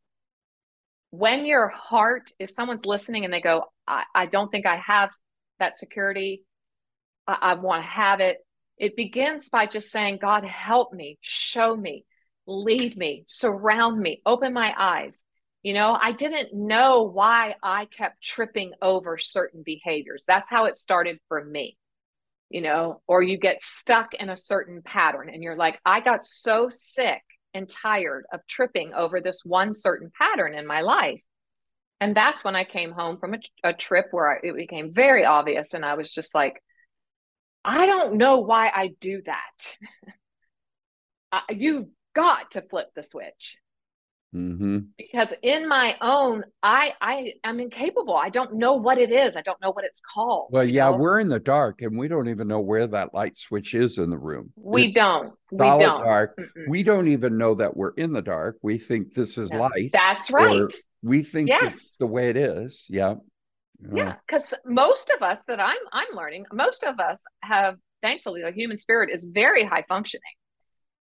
when 1.09 1.45
your 1.45 1.67
heart, 1.67 2.31
if 2.39 2.49
someone's 2.49 2.85
listening 2.85 3.25
and 3.25 3.33
they 3.33 3.41
go, 3.41 3.65
I, 3.85 4.03
I 4.15 4.25
don't 4.25 4.49
think 4.49 4.65
I 4.65 4.77
have 4.77 5.11
that 5.59 5.77
security, 5.77 6.43
I, 7.27 7.37
I 7.41 7.53
want 7.55 7.83
to 7.83 7.89
have 7.89 8.19
it. 8.19 8.37
It 8.77 8.95
begins 8.95 9.49
by 9.49 9.67
just 9.67 9.89
saying, 9.89 10.19
God, 10.21 10.43
help 10.43 10.91
me, 10.93 11.17
show 11.21 11.75
me, 11.75 12.05
lead 12.45 12.97
me, 12.97 13.23
surround 13.27 13.99
me, 13.99 14.21
open 14.25 14.53
my 14.53 14.73
eyes. 14.77 15.23
You 15.63 15.73
know, 15.73 15.97
I 15.99 16.11
didn't 16.11 16.53
know 16.53 17.03
why 17.03 17.55
I 17.63 17.85
kept 17.85 18.21
tripping 18.21 18.73
over 18.81 19.17
certain 19.17 19.63
behaviors. 19.65 20.23
That's 20.27 20.49
how 20.49 20.65
it 20.65 20.77
started 20.77 21.19
for 21.27 21.43
me. 21.43 21.77
You 22.49 22.61
know, 22.61 23.01
or 23.07 23.23
you 23.23 23.37
get 23.39 23.61
stuck 23.61 24.13
in 24.13 24.29
a 24.29 24.35
certain 24.37 24.83
pattern 24.83 25.29
and 25.33 25.41
you're 25.41 25.55
like, 25.57 25.79
I 25.83 26.01
got 26.01 26.23
so 26.23 26.69
sick 26.69 27.23
and 27.55 27.67
tired 27.67 28.25
of 28.31 28.41
tripping 28.47 28.93
over 28.93 29.19
this 29.21 29.41
one 29.43 29.73
certain 29.73 30.11
pattern 30.15 30.53
in 30.53 30.67
my 30.67 30.81
life. 30.81 31.21
And 31.99 32.15
that's 32.15 32.43
when 32.43 32.55
I 32.55 32.65
came 32.65 32.91
home 32.91 33.17
from 33.17 33.33
a, 33.33 33.39
a 33.63 33.73
trip 33.73 34.07
where 34.11 34.33
I, 34.33 34.39
it 34.43 34.55
became 34.55 34.93
very 34.93 35.25
obvious. 35.25 35.73
And 35.73 35.83
I 35.83 35.95
was 35.95 36.13
just 36.13 36.35
like, 36.35 36.61
I 37.65 37.85
don't 37.87 38.15
know 38.17 38.39
why 38.39 38.67
I 38.73 38.91
do 38.99 39.21
that. 39.25 39.77
You've 41.49 41.87
got 42.13 42.51
to 42.51 42.61
flip 42.61 42.91
the 42.95 43.03
switch 43.03 43.57
hmm 44.31 44.79
because 44.97 45.33
in 45.41 45.67
my 45.67 45.95
own, 46.01 46.43
I 46.61 46.91
I 46.99 47.33
am 47.45 47.61
incapable. 47.61 48.15
I 48.15 48.29
don't 48.29 48.55
know 48.55 48.73
what 48.73 48.97
it 48.97 49.09
is. 49.11 49.37
I 49.37 49.41
don't 49.41 49.59
know 49.61 49.71
what 49.71 49.85
it's 49.85 50.01
called. 50.01 50.49
Well, 50.51 50.65
yeah, 50.65 50.89
know? 50.91 50.97
we're 50.97 51.21
in 51.21 51.29
the 51.29 51.39
dark 51.39 51.81
and 51.81 51.97
we 51.97 52.09
don't 52.09 52.27
even 52.27 52.47
know 52.49 52.59
where 52.59 52.85
that 52.87 53.13
light 53.13 53.37
switch 53.37 53.73
is 53.73 53.97
in 53.97 54.09
the 54.09 54.17
room. 54.17 54.51
we 54.57 54.85
It's 54.85 54.95
don't. 54.95 55.33
We 55.51 55.59
don't. 55.59 55.79
dark. 56.03 56.37
Mm-mm. 56.37 56.67
We 56.67 56.83
don't 56.83 57.07
even 57.07 57.37
know 57.37 57.55
that 57.55 57.77
we're 57.77 57.93
in 57.93 58.11
the 58.11 58.21
dark. 58.21 58.57
We 58.61 58.77
think 58.77 59.13
this 59.13 59.37
is 59.37 59.51
Yeah. 59.51 59.59
light. 59.59 59.91
That's 59.93 60.29
right. 60.29 60.73
we 61.01 61.23
think 61.23 61.49
Yes. 61.49 61.75
it's 61.75 61.97
the 61.97 62.07
way 62.07 62.29
it 62.29 62.35
is. 62.35 62.85
Yeah. 62.89 63.15
Yeah, 63.93 64.15
because 64.27 64.53
most 64.65 65.11
of 65.15 65.21
us 65.21 65.45
that 65.45 65.59
I'm 65.59 65.77
I'm 65.91 66.15
learning, 66.15 66.45
most 66.51 66.83
of 66.83 66.99
us 66.99 67.23
have 67.41 67.75
thankfully 68.01 68.41
the 68.41 68.51
human 68.51 68.77
spirit 68.77 69.09
is 69.11 69.25
very 69.25 69.65
high 69.65 69.83
functioning 69.87 70.21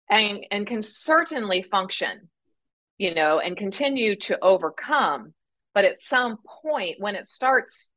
and 0.09 0.45
and 0.51 0.67
can 0.67 0.81
certainly 0.81 1.61
function, 1.61 2.29
you 2.97 3.13
know, 3.13 3.39
and 3.39 3.57
continue 3.57 4.15
to 4.17 4.43
overcome. 4.43 5.33
But 5.73 5.85
at 5.85 6.01
some 6.01 6.37
point 6.63 6.97
when 6.99 7.15
it 7.15 7.27
starts 7.27 7.89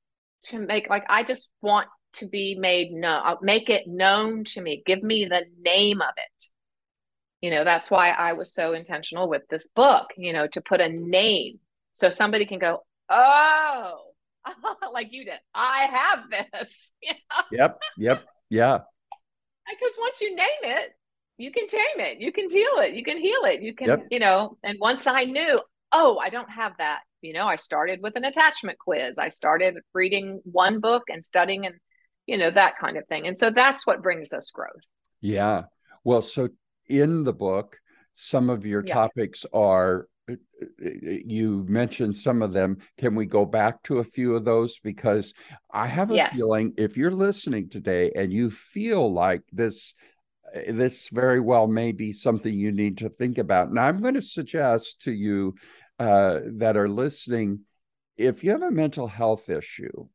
to 0.45 0.59
make 0.59 0.89
like 0.89 1.05
I 1.09 1.23
just 1.23 1.51
want 1.63 1.89
to 2.15 2.27
be 2.27 2.57
made 2.59 2.91
known, 2.93 3.23
uh, 3.25 3.37
make 3.43 3.69
it 3.71 3.87
known 3.87 4.45
to 4.45 4.61
me, 4.61 4.83
give 4.87 5.03
me 5.03 5.27
the 5.27 5.45
name 5.61 6.01
of 6.01 6.15
it. 6.17 6.45
You 7.41 7.51
know, 7.51 7.65
that's 7.65 7.91
why 7.91 8.11
I 8.11 8.33
was 8.33 8.53
so 8.53 8.73
intentional 8.73 9.29
with 9.29 9.43
this 9.49 9.69
book, 9.69 10.09
you 10.17 10.33
know, 10.33 10.47
to 10.49 10.61
put 10.61 10.81
a 10.81 10.89
name 10.89 11.61
so 11.95 12.11
somebody 12.11 12.47
can 12.47 12.59
go, 12.59 12.83
oh, 13.09 14.08
like 14.93 15.09
you 15.11 15.25
did. 15.25 15.39
I 15.55 15.87
have 15.91 16.19
this. 16.31 16.93
You 17.03 17.13
know? 17.13 17.45
Yep. 17.53 17.81
Yep. 17.99 18.25
Yeah. 18.51 18.79
Because 19.69 19.97
once 19.99 20.21
you 20.21 20.35
name 20.35 20.47
it, 20.63 20.91
you 21.37 21.53
can 21.53 21.69
tame 21.69 21.99
it, 21.99 22.21
you 22.21 22.33
can 22.33 22.49
deal 22.49 22.79
it, 22.79 22.95
you 22.95 23.05
can 23.05 23.19
heal 23.19 23.45
it, 23.45 23.63
you 23.63 23.75
can, 23.75 23.87
Yep. 23.89 24.07
you 24.11 24.19
know. 24.19 24.57
And 24.65 24.79
once 24.81 25.07
I 25.07 25.25
knew, 25.25 25.61
oh, 25.93 26.19
I 26.19 26.31
don't 26.31 26.51
have 26.51 26.73
that, 26.79 27.01
you 27.21 27.33
know, 27.33 27.47
I 27.47 27.57
started 27.57 28.01
with 28.03 28.17
an 28.17 28.25
attachment 28.25 28.79
quiz. 28.79 29.19
I 29.19 29.29
started 29.29 29.77
reading 29.95 30.41
one 30.45 30.81
book 30.81 31.05
and 31.09 31.25
studying 31.25 31.67
and, 31.67 31.77
you 32.27 32.39
know, 32.39 32.51
that 32.51 32.79
kind 32.81 32.97
of 32.97 33.07
thing. 33.07 33.27
And 33.27 33.39
so 33.39 33.51
that's 33.51 33.87
what 33.87 34.03
brings 34.03 34.33
us 34.33 34.51
growth. 34.51 34.71
Yeah. 35.21 35.65
Well, 36.03 36.23
so 36.23 36.49
in 36.87 37.25
the 37.25 37.33
book, 37.33 37.79
some 38.15 38.51
of 38.51 38.65
your 38.67 38.83
Yeah. 38.85 38.95
topics 38.95 39.45
are, 39.53 40.09
you 40.81 41.65
mentioned 41.69 42.17
some 42.17 42.43
of 42.43 42.53
them. 42.53 42.79
Can 42.97 43.15
we 43.15 43.27
go 43.27 43.45
back 43.45 43.83
to 43.85 43.99
a 43.99 44.05
few 44.05 44.35
of 44.35 44.45
those? 44.45 44.79
Because 44.79 45.33
I 45.71 45.87
have 45.87 46.11
a 46.11 46.17
Yes. 46.17 46.37
feeling 46.37 46.75
if 46.77 46.97
you're 46.97 47.11
listening 47.11 47.69
today 47.69 48.11
and 48.15 48.33
you 48.33 48.51
feel 48.51 49.13
like 49.13 49.43
this, 49.53 49.95
uh, 50.55 50.73
this 50.73 51.09
very 51.09 51.41
well 51.41 51.67
may 51.67 51.93
be 51.93 52.13
something 52.13 52.53
you 52.53 52.73
need 52.73 52.99
to 52.99 53.09
think 53.09 53.39
about. 53.39 53.69
And 53.69 53.79
I'm 53.79 54.01
going 54.01 54.15
to 54.15 54.23
suggest 54.23 55.03
to 55.03 55.13
you 55.13 55.55
uh, 55.99 56.41
that 56.57 56.77
are 56.77 56.89
listening, 56.89 57.61
if 58.17 58.43
you 58.43 58.51
have 58.51 58.63
a 58.63 58.71
mental 58.71 59.07
health 59.07 59.49
issue, 59.49 60.09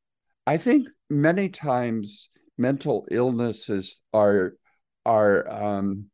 I 0.45 0.58
think 0.58 0.88
many 1.10 1.49
times 1.49 2.30
mental 2.58 3.08
illnesses 3.10 4.02
are 4.13 4.56
are 5.06 5.49
um, 5.49 6.10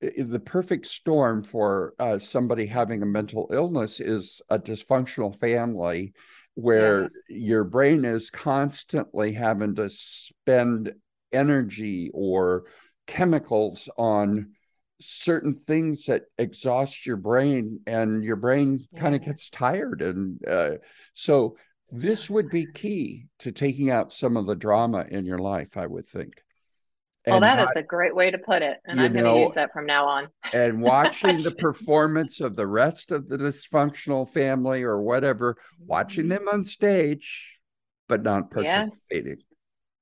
the 0.00 0.40
perfect 0.40 0.86
storm 0.86 1.42
for 1.42 1.94
uh, 1.98 2.18
somebody 2.18 2.66
having 2.66 3.02
a 3.02 3.06
mental 3.06 3.48
illness 3.52 4.00
is 4.00 4.40
a 4.48 4.58
dysfunctional 4.58 5.34
family 5.34 6.12
where 6.54 7.00
Yes. 7.00 7.22
your 7.28 7.64
brain 7.64 8.04
is 8.04 8.30
constantly 8.30 9.32
having 9.32 9.74
to 9.76 9.88
spend 9.88 10.92
energy 11.32 12.10
or 12.12 12.64
chemicals 13.06 13.88
on 13.96 14.50
certain 15.00 15.54
things 15.54 16.06
that 16.06 16.22
exhaust 16.38 17.06
your 17.06 17.16
brain 17.16 17.80
and 17.86 18.24
your 18.24 18.36
brain 18.36 18.84
kind 18.96 19.14
of 19.14 19.22
gets 19.24 19.50
tired 19.50 20.02
and 20.02 20.40
uh, 20.48 20.72
so 21.14 21.56
this 22.02 22.28
would 22.28 22.50
be 22.50 22.66
key 22.66 23.26
to 23.38 23.52
taking 23.52 23.90
out 23.90 24.12
some 24.12 24.36
of 24.36 24.46
the 24.46 24.56
drama 24.56 25.06
in 25.08 25.24
your 25.24 25.38
life 25.38 25.76
i 25.76 25.86
would 25.86 26.06
think 26.06 26.42
Well, 27.26 27.40
that 27.40 27.58
is 27.60 27.72
not- 27.74 27.82
a 27.82 27.82
great 27.82 28.14
way 28.14 28.30
to 28.30 28.38
put 28.38 28.62
it. 28.62 28.78
And 28.86 29.00
I'm 29.00 29.12
going 29.12 29.24
to 29.24 29.40
use 29.40 29.54
that 29.54 29.72
from 29.72 29.86
now 29.86 30.06
on. 30.06 30.28
and 30.52 30.80
watching 30.80 31.36
the 31.36 31.54
performance 31.58 32.40
of 32.40 32.56
the 32.56 32.66
rest 32.66 33.10
of 33.10 33.28
the 33.28 33.36
dysfunctional 33.36 34.28
family 34.28 34.82
or 34.82 35.02
whatever 35.02 35.56
watching 35.84 36.24
mm-hmm. 36.24 36.44
them 36.44 36.48
on 36.48 36.64
stage 36.64 37.58
but 38.08 38.22
not 38.22 38.44
Yes. 38.56 39.08
participating 39.08 39.42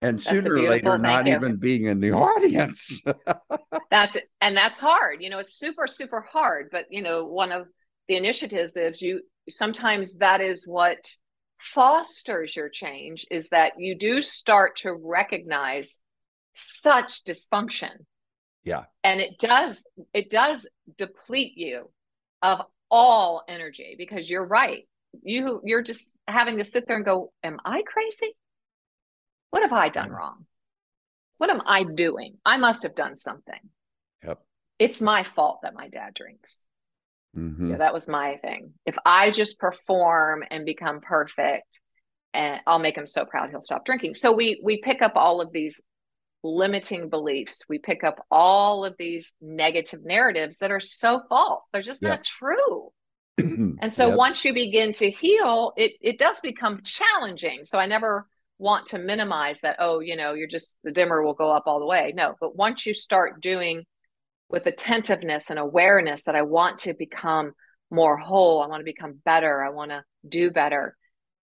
and 0.03 0.23
sooner 0.23 0.55
or 0.55 0.69
later 0.69 0.99
not 0.99 1.27
even 1.27 1.57
being 1.57 1.87
in 1.87 2.01
the 2.01 2.13
audience 2.13 3.03
that's 3.91 4.17
and 4.41 4.57
that's 4.57 4.79
hard 4.79 5.23
you 5.23 5.31
know 5.31 5.39
it's 5.39 5.59
super 5.59 5.87
super 5.87 6.21
hard 6.21 6.69
but 6.71 6.87
you 6.91 7.03
know 7.03 7.25
one 7.25 7.53
of 7.53 7.67
the 8.09 8.17
initiatives 8.17 8.77
is 8.77 9.03
you 9.03 9.23
sometimes 9.49 10.15
that 10.15 10.41
is 10.41 10.67
what 10.67 10.99
fosters 11.59 12.55
your 12.55 12.69
change 12.69 13.27
is 13.31 13.49
that 13.49 13.73
you 13.79 13.97
do 13.97 14.21
start 14.21 14.77
to 14.77 14.95
recognize 14.95 16.01
such 16.57 17.25
dysfunction 17.25 17.93
yeah 18.65 18.85
and 19.05 19.21
it 19.21 19.39
does 19.39 19.85
it 20.13 20.31
does 20.31 20.69
deplete 20.97 21.53
you 21.57 21.91
of 22.43 22.63
all 22.91 23.43
energy 23.49 23.95
because 23.99 24.29
you're 24.29 24.47
right 24.47 24.89
you 25.23 25.61
you're 25.65 25.83
just 25.83 26.09
having 26.27 26.59
to 26.59 26.65
sit 26.65 26.87
there 26.87 26.97
and 26.97 27.05
go 27.05 27.33
am 27.43 27.59
i 27.65 27.83
crazy 27.83 28.35
what 29.57 29.63
have 29.63 29.73
I 29.73 29.89
done 29.89 30.11
wrong? 30.11 30.45
What 31.39 31.49
am 31.49 31.63
I 31.65 31.83
doing? 31.83 32.37
I 32.45 32.59
must 32.59 32.83
have 32.83 32.95
done 32.95 33.17
something. 33.17 33.59
Yep. 34.23 34.41
It's 34.79 35.01
my 35.01 35.25
fault 35.25 35.61
that 35.63 35.75
my 35.75 35.89
dad 35.89 36.13
drinks. 36.15 36.67
Mm-hmm. 37.37 37.71
Yeah, 37.71 37.77
that 37.79 37.95
was 37.95 38.07
my 38.07 38.37
thing. 38.37 38.75
If 38.85 38.97
I 39.05 39.31
just 39.31 39.59
perform 39.59 40.45
and 40.51 40.67
become 40.67 41.01
perfect, 41.01 41.81
and 42.35 42.61
I'll 42.67 42.79
make 42.79 42.97
him 42.97 43.07
so 43.07 43.25
proud 43.25 43.49
he'll 43.49 43.63
stop 43.63 43.87
drinking. 43.87 44.13
So 44.13 44.33
we 44.33 44.61
we 44.63 44.83
pick 44.83 45.01
up 45.01 45.13
all 45.17 45.41
of 45.41 45.53
these 45.53 45.81
limiting 46.43 47.09
beliefs. 47.09 47.65
We 47.69 47.79
pick 47.79 48.05
up 48.05 48.25
all 48.31 48.85
of 48.85 48.95
these 48.99 49.33
negative 49.41 50.05
narratives 50.05 50.59
that 50.59 50.71
are 50.71 50.81
so 50.81 51.23
false. 51.29 51.69
They're 51.73 51.83
just 51.83 52.03
not 52.03 52.25
true. 52.25 52.91
and 53.39 53.93
so 53.93 54.09
yep. 54.09 54.17
once 54.17 54.45
you 54.45 54.55
begin 54.55 54.93
to 54.95 55.11
heal, 55.11 55.73
it 55.77 55.93
it 56.01 56.19
does 56.19 56.41
become 56.41 56.83
challenging. 56.83 57.65
So 57.65 57.79
I 57.79 57.87
never 57.87 58.27
want 58.59 58.87
to 58.87 58.99
minimize 58.99 59.61
that 59.61 59.77
oh 59.81 60.01
you 60.01 60.17
know 60.17 60.33
you're 60.33 60.49
just 60.49 60.79
the 60.83 60.91
dimmer 60.91 61.23
will 61.23 61.35
go 61.35 61.51
up 61.53 61.65
all 61.67 61.79
the 61.79 61.87
way 61.87 62.13
no 62.17 62.35
but 62.41 62.57
once 62.57 62.87
you 62.87 62.95
start 62.95 63.41
doing 63.41 63.85
with 64.49 64.67
attentiveness 64.67 65.51
and 65.51 65.59
awareness 65.59 66.25
that 66.25 66.35
i 66.35 66.43
want 66.43 66.79
to 66.79 66.95
become 66.95 67.53
more 67.91 68.17
whole 68.17 68.63
i 68.63 68.67
want 68.67 68.81
to 68.81 68.85
become 68.85 69.21
better 69.25 69.63
i 69.63 69.69
want 69.69 69.91
to 69.91 70.03
do 70.27 70.51
better 70.51 70.97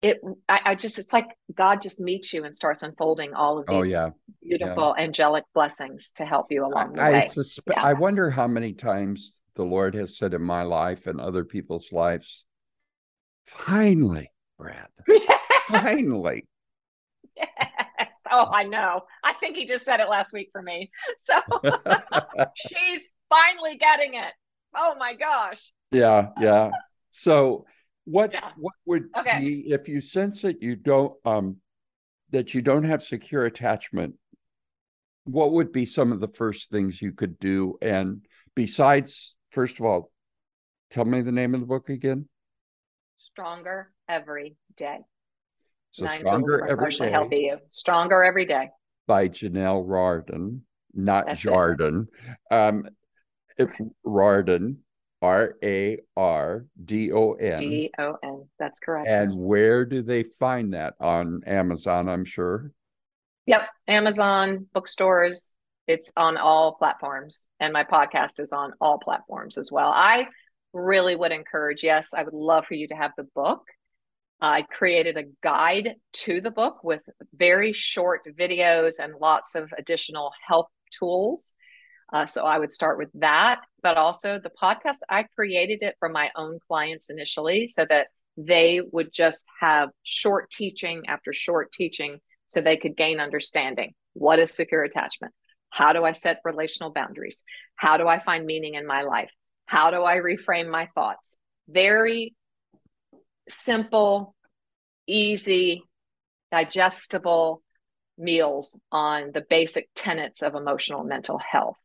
it 0.03 0.21
I, 0.49 0.61
I, 0.65 0.75
just 0.75 0.99
it's 0.99 1.13
like 1.13 1.29
god 1.55 1.81
just 1.81 2.01
meets 2.01 2.33
you 2.33 2.45
and 2.45 2.55
starts 2.55 2.83
unfolding 2.83 3.35
all 3.35 3.59
of 3.59 3.67
oh, 3.69 3.83
these 3.83 3.95
oh, 3.95 3.99
yeah. 3.99 4.11
beautiful 4.43 4.95
yeah. 4.97 5.05
angelic 5.05 5.45
blessings 5.55 6.13
to 6.17 6.25
help 6.25 6.47
you 6.51 6.67
along 6.67 6.95
the 6.95 7.03
I, 7.03 7.13
way 7.13 7.31
suspe- 7.35 7.61
yeah. 7.71 7.83
I 7.83 7.93
wonder 7.93 8.31
how 8.31 8.47
many 8.47 8.73
times 8.73 9.39
the 9.55 9.65
lord 9.65 9.95
has 9.95 10.17
said 10.17 10.35
in 10.35 10.43
my 10.43 10.63
life 10.63 11.07
and 11.07 11.21
other 11.21 11.45
people's 11.45 11.93
lives 11.93 12.45
finally 13.47 14.31
brad 14.59 14.89
finally 15.69 16.47
Yes. 17.37 17.49
Oh, 18.31 18.47
I 18.51 18.65
know. 18.65 19.03
I 19.23 19.35
think 19.35 19.57
he 19.57 19.67
just 19.67 19.85
said 19.85 20.01
it 20.01 20.09
last 20.09 20.33
week 20.33 20.49
for 20.53 20.63
me. 20.63 20.91
So 21.19 21.35
she's 22.57 23.07
finally 23.29 23.77
getting 23.77 24.15
it. 24.15 24.33
Oh 24.75 24.95
my 24.99 25.15
gosh. 25.15 25.73
Yeah, 25.91 26.29
yeah. 26.41 26.71
So 27.11 27.67
what 28.05 28.33
yeah. 28.33 28.51
what 28.57 28.75
would 28.87 29.05
okay. 29.17 29.41
be 29.41 29.73
if 29.73 29.89
you 29.89 30.01
sense 30.01 30.43
that 30.43 30.63
you 30.63 30.77
don't 30.77 31.15
um 31.25 31.57
that 32.31 32.55
you 32.55 32.63
don't 32.63 32.85
have 32.85 33.03
secure 33.03 33.45
attachment, 33.45 34.15
what 35.25 35.53
would 35.53 35.73
be 35.73 35.87
some 35.87 36.13
of 36.13 36.21
the 36.21 36.29
first 36.29 36.71
things 36.71 37.01
you 37.01 37.13
could 37.13 37.39
do? 37.39 37.77
And 37.83 38.25
besides, 38.55 39.35
first 39.51 39.79
of 39.79 39.87
all, 39.87 40.11
tell 40.91 41.05
me 41.05 41.21
the 41.21 41.33
name 41.33 41.55
of 41.55 41.61
the 41.61 41.67
book 41.67 41.91
again. 41.91 42.29
Stronger 43.19 43.93
every 44.09 44.57
day. 44.77 45.01
So 45.93 46.07
Nine 46.07 46.21
stronger 46.21 46.67
every 46.67 46.91
day. 46.91 47.11
Healthy 47.11 47.37
you. 47.37 47.59
Stronger 47.69 48.25
every 48.25 48.47
day. 48.47 48.71
By 49.07 49.29
Janelle 49.29 49.85
Rardon, 49.87 50.63
not 50.95 51.27
That's 51.27 51.41
Jardin. 51.41 52.09
Um, 52.51 52.89
it, 53.59 53.69
Rardon, 54.05 54.79
R 55.23 55.55
A 55.63 55.99
R 56.17 56.67
D 56.85 57.13
O 57.13 57.33
N. 57.35 57.59
D 57.59 57.91
O 57.99 58.17
N. 58.23 58.49
That's 58.59 58.81
correct. 58.81 59.09
And 59.09 59.35
where 59.37 59.85
do 59.85 60.03
they 60.03 60.25
find 60.25 60.75
that 60.75 60.95
on 61.01 61.43
Amazon? 61.47 62.09
I'm 62.09 62.25
sure. 62.25 62.73
Yep, 63.47 63.63
Amazon 63.89 64.67
bookstores. 64.75 65.57
It's 65.89 66.13
on 66.17 66.37
all 66.37 66.75
platforms, 66.75 67.49
and 67.59 67.73
my 67.73 67.85
podcast 67.85 68.39
is 68.39 68.53
on 68.53 68.73
all 68.81 68.99
platforms 68.99 69.59
as 69.59 69.73
well. 69.73 69.91
I 69.91 70.29
really 70.73 71.17
would 71.17 71.33
encourage. 71.33 71.83
Yes, 71.83 72.15
I 72.15 72.23
would 72.23 72.35
love 72.35 72.67
for 72.67 72.75
you 72.75 72.89
to 72.89 72.95
have 72.95 73.13
the 73.17 73.27
book 73.35 73.63
I 74.43 74.63
created 74.63 75.17
a 75.17 75.27
guide 75.41 75.95
to 76.25 76.41
the 76.41 76.51
book 76.51 76.83
with 76.83 77.03
very 77.33 77.73
short 77.73 78.23
videos 78.37 78.99
and 78.99 79.15
lots 79.21 79.55
of 79.55 79.73
additional 79.79 80.33
help 80.45 80.67
tools. 80.91 81.55
Uh, 82.13 82.27
so 82.27 82.45
I 82.45 82.59
would 82.59 82.71
start 82.71 82.99
with 82.99 83.09
that. 83.15 83.61
But 83.83 83.97
also 83.97 84.39
the 84.39 84.51
podcast, 84.63 84.99
I 85.09 85.25
created 85.35 85.83
it 85.83 85.97
for 85.99 86.09
my 86.09 86.31
own 86.37 86.59
clients 86.69 87.11
initially 87.11 87.67
so 87.67 87.87
that 87.89 88.09
they 88.37 88.81
would 88.93 89.13
just 89.13 89.47
have 89.61 89.91
short 90.03 90.51
teaching 90.51 91.03
after 91.09 91.33
short 91.33 91.73
teaching 91.73 92.19
so 92.47 92.61
they 92.61 92.77
could 92.77 92.97
gain 92.97 93.21
understanding. 93.21 93.93
What 94.15 94.39
is 94.39 94.53
secure 94.53 94.85
attachment? 94.85 95.33
How 95.71 95.95
do 95.95 96.05
I 96.05 96.13
set 96.13 96.41
relational 96.45 96.93
boundaries? 96.93 97.45
How 97.77 97.97
do 97.97 98.07
I 98.07 98.19
find 98.19 98.45
meaning 98.45 98.75
in 98.75 98.87
my 98.87 99.03
life? 99.03 99.31
How 99.67 99.91
do 99.91 100.03
I 100.03 100.17
reframe 100.17 100.71
my 100.71 100.89
thoughts? 100.95 101.39
Very 101.69 102.35
simple, 103.49 104.35
easy, 105.07 105.83
digestible 106.51 107.63
meals 108.19 108.79
on 108.91 109.31
the 109.33 109.41
basic 109.49 109.89
tenets 109.95 110.43
of 110.43 110.55
emotional 110.55 111.05
mental 111.05 111.39
health. 111.39 111.77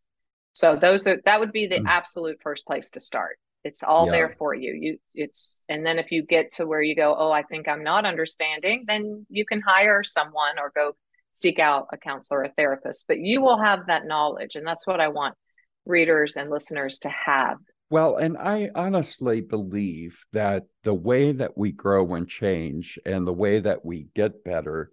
So 0.57 0.75
those 0.75 1.05
are 1.05 1.21
that 1.25 1.39
would 1.39 1.51
be 1.51 1.67
the 1.67 1.81
mm. 1.81 1.87
absolute 1.87 2.39
first 2.41 2.65
place 2.65 2.89
to 2.91 2.99
start. 2.99 3.37
It's 3.63 3.83
all 3.83 4.07
yeah. 4.07 4.11
there 4.13 4.35
for 4.39 4.55
you. 4.55 4.73
You 4.73 4.97
it's 5.13 5.65
and 5.69 5.85
then 5.85 5.99
if 5.99 6.11
you 6.11 6.23
get 6.23 6.53
to 6.53 6.65
where 6.65 6.81
you 6.81 6.95
go, 6.95 7.15
oh, 7.15 7.29
I 7.31 7.43
think 7.43 7.67
I'm 7.67 7.83
not 7.83 8.05
understanding, 8.05 8.85
then 8.87 9.27
you 9.29 9.45
can 9.45 9.61
hire 9.61 10.03
someone 10.03 10.57
or 10.57 10.71
go 10.75 10.93
seek 11.33 11.59
out 11.59 11.89
a 11.93 11.97
counselor, 11.97 12.41
a 12.41 12.49
therapist. 12.57 13.05
But 13.07 13.19
you 13.19 13.41
will 13.41 13.61
have 13.61 13.85
that 13.85 14.07
knowledge, 14.07 14.55
and 14.55 14.65
that's 14.65 14.87
what 14.87 14.99
I 14.99 15.09
want 15.09 15.35
readers 15.85 16.37
and 16.37 16.49
listeners 16.49 16.99
to 17.01 17.09
have 17.09 17.57
well, 17.89 18.17
and 18.17 18.35
I 18.35 18.69
honestly 18.75 19.41
believe 19.41 20.25
that 20.33 20.63
the 20.83 20.93
way 20.93 21.33
that 21.33 21.55
we 21.55 21.71
grow 21.71 22.15
and 22.15 22.27
change, 22.27 22.97
and 23.05 23.27
the 23.27 23.31
way 23.31 23.59
that 23.59 23.85
we 23.85 24.07
get 24.15 24.43
better, 24.43 24.91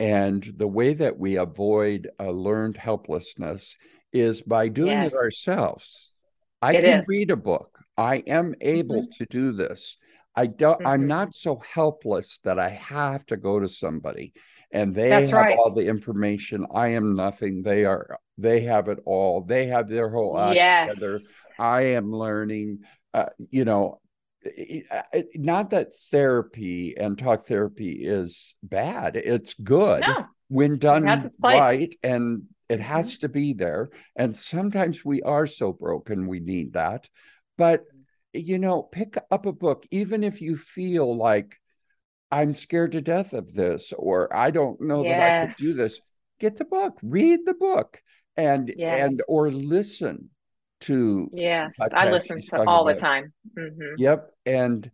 and 0.00 0.42
the 0.56 0.66
way 0.66 0.94
that 0.94 1.18
we 1.18 1.36
avoid 1.36 2.08
a 2.18 2.32
learned 2.32 2.78
helplessness 2.78 3.76
is 4.14 4.40
by 4.40 4.68
doing 4.68 4.92
yes. 4.92 5.12
it 5.12 5.16
ourselves. 5.16 6.12
I 6.62 6.74
it 6.74 6.80
can 6.82 7.00
is. 7.00 7.06
read 7.08 7.30
a 7.30 7.36
book. 7.36 7.78
I 7.96 8.16
am 8.26 8.54
able 8.60 9.02
mm-hmm. 9.02 9.18
to 9.18 9.26
do 9.26 9.52
this. 9.52 9.98
I 10.34 10.46
don't 10.46 10.78
mm-hmm. 10.78 10.86
I'm 10.86 11.06
not 11.06 11.34
so 11.34 11.60
helpless 11.72 12.38
that 12.44 12.58
I 12.58 12.70
have 12.70 13.26
to 13.26 13.36
go 13.36 13.60
to 13.60 13.68
somebody 13.68 14.32
and 14.74 14.92
they 14.92 15.08
That's 15.08 15.30
have 15.30 15.38
right. 15.38 15.56
all 15.56 15.70
the 15.70 15.86
information. 15.86 16.66
I 16.74 16.88
am 16.88 17.14
nothing. 17.14 17.62
They 17.62 17.84
are 17.84 18.18
they 18.36 18.60
have 18.62 18.88
it 18.88 18.98
all. 19.06 19.42
They 19.42 19.66
have 19.66 19.88
their 19.88 20.10
whole 20.10 20.38
act 20.38 20.56
yes. 20.56 20.94
together. 20.94 21.18
I 21.60 21.80
am 21.94 22.12
learning. 22.12 22.80
Uh, 23.14 23.26
you 23.50 23.64
know, 23.64 24.00
not 25.36 25.70
that 25.70 25.92
therapy 26.10 26.96
and 26.96 27.16
talk 27.16 27.46
therapy 27.46 28.04
is 28.04 28.56
bad. 28.64 29.16
It's 29.16 29.54
good 29.54 30.00
no. 30.00 30.24
when 30.48 30.78
done 30.78 31.04
right, 31.40 31.94
and 32.02 32.42
it 32.68 32.80
has 32.80 33.12
mm-hmm. 33.12 33.20
to 33.20 33.28
be 33.28 33.52
there. 33.52 33.90
And 34.16 34.34
sometimes 34.34 35.04
we 35.04 35.22
are 35.22 35.46
so 35.46 35.72
broken, 35.72 36.26
we 36.26 36.40
need 36.40 36.74
that. 36.74 37.08
But 37.56 37.84
you 38.32 38.58
know, 38.58 38.82
pick 38.82 39.16
up 39.30 39.46
a 39.46 39.52
book, 39.52 39.86
even 39.90 40.24
if 40.24 40.40
you 40.40 40.56
feel 40.56 41.16
like 41.16 41.56
I'm 42.30 42.54
scared 42.54 42.92
to 42.92 43.00
death 43.00 43.32
of 43.32 43.52
this, 43.54 43.92
or 43.96 44.34
I 44.34 44.50
don't 44.50 44.80
know 44.80 45.04
yes. 45.04 45.12
that 45.12 45.20
I 45.20 45.46
could 45.46 45.56
do 45.56 45.72
this. 45.74 46.00
Get 46.40 46.56
the 46.56 46.64
book, 46.64 46.98
read 47.00 47.40
the 47.46 47.54
book, 47.54 48.02
and 48.36 48.72
yes. 48.76 49.08
and 49.08 49.20
or 49.28 49.52
listen 49.52 50.30
to. 50.80 51.28
Yes, 51.32 51.78
I 51.94 52.10
listen 52.10 52.40
to 52.42 52.64
all 52.64 52.84
the 52.84 52.94
time. 52.94 53.32
Mm-hmm. 53.56 53.94
Yep, 53.98 54.30
and 54.46 54.90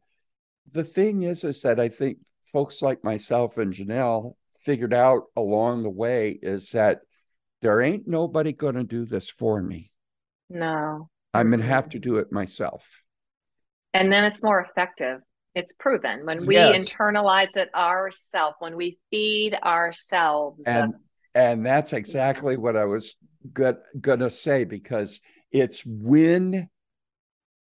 the 0.72 0.85
thing 0.85 1.22
is, 1.22 1.42
is 1.44 1.62
that 1.62 1.80
I 1.80 1.88
think 1.88 2.18
folks 2.52 2.83
like 2.83 3.02
myself 3.04 3.56
and 3.56 3.72
Janelle 3.72 4.35
figured 4.54 4.92
out 4.92 5.24
along 5.37 5.83
the 5.83 5.90
way 5.90 6.38
is 6.42 6.70
that 6.70 7.00
there 7.62 7.81
ain't 7.81 8.09
nobody 8.09 8.53
going 8.53 8.77
to 8.77 8.85
do 8.85 9.05
this 9.05 9.29
for 9.29 9.62
me. 9.62 9.90
No, 10.49 11.09
I'm 11.35 11.51
going 11.51 11.61
to 11.61 11.66
have 11.66 11.88
to 11.90 11.99
mm-hmm. 11.99 12.11
do 12.11 12.16
it 12.18 12.33
myself. 12.33 13.03
And 13.92 14.12
then 14.12 14.25
it's 14.25 14.42
more 14.42 14.61
effective 14.61 15.20
it's 15.55 15.73
proven 15.73 16.25
when 16.25 16.46
we 16.46 16.55
yes. 16.55 16.77
internalize 16.77 17.57
it 17.57 17.75
ourselves, 17.75 18.57
when 18.61 18.77
we 18.77 18.99
feed 19.11 19.55
ourselves. 19.62 20.66
And 20.66 20.94
and 21.35 21.64
that's 21.64 21.92
exactly 21.92 22.57
what 22.57 22.77
I 22.77 22.85
was 22.85 23.14
good, 23.53 23.77
gonna 24.01 24.31
say 24.31 24.64
because 24.64 25.20
it's 25.51 25.85
when 25.85 26.68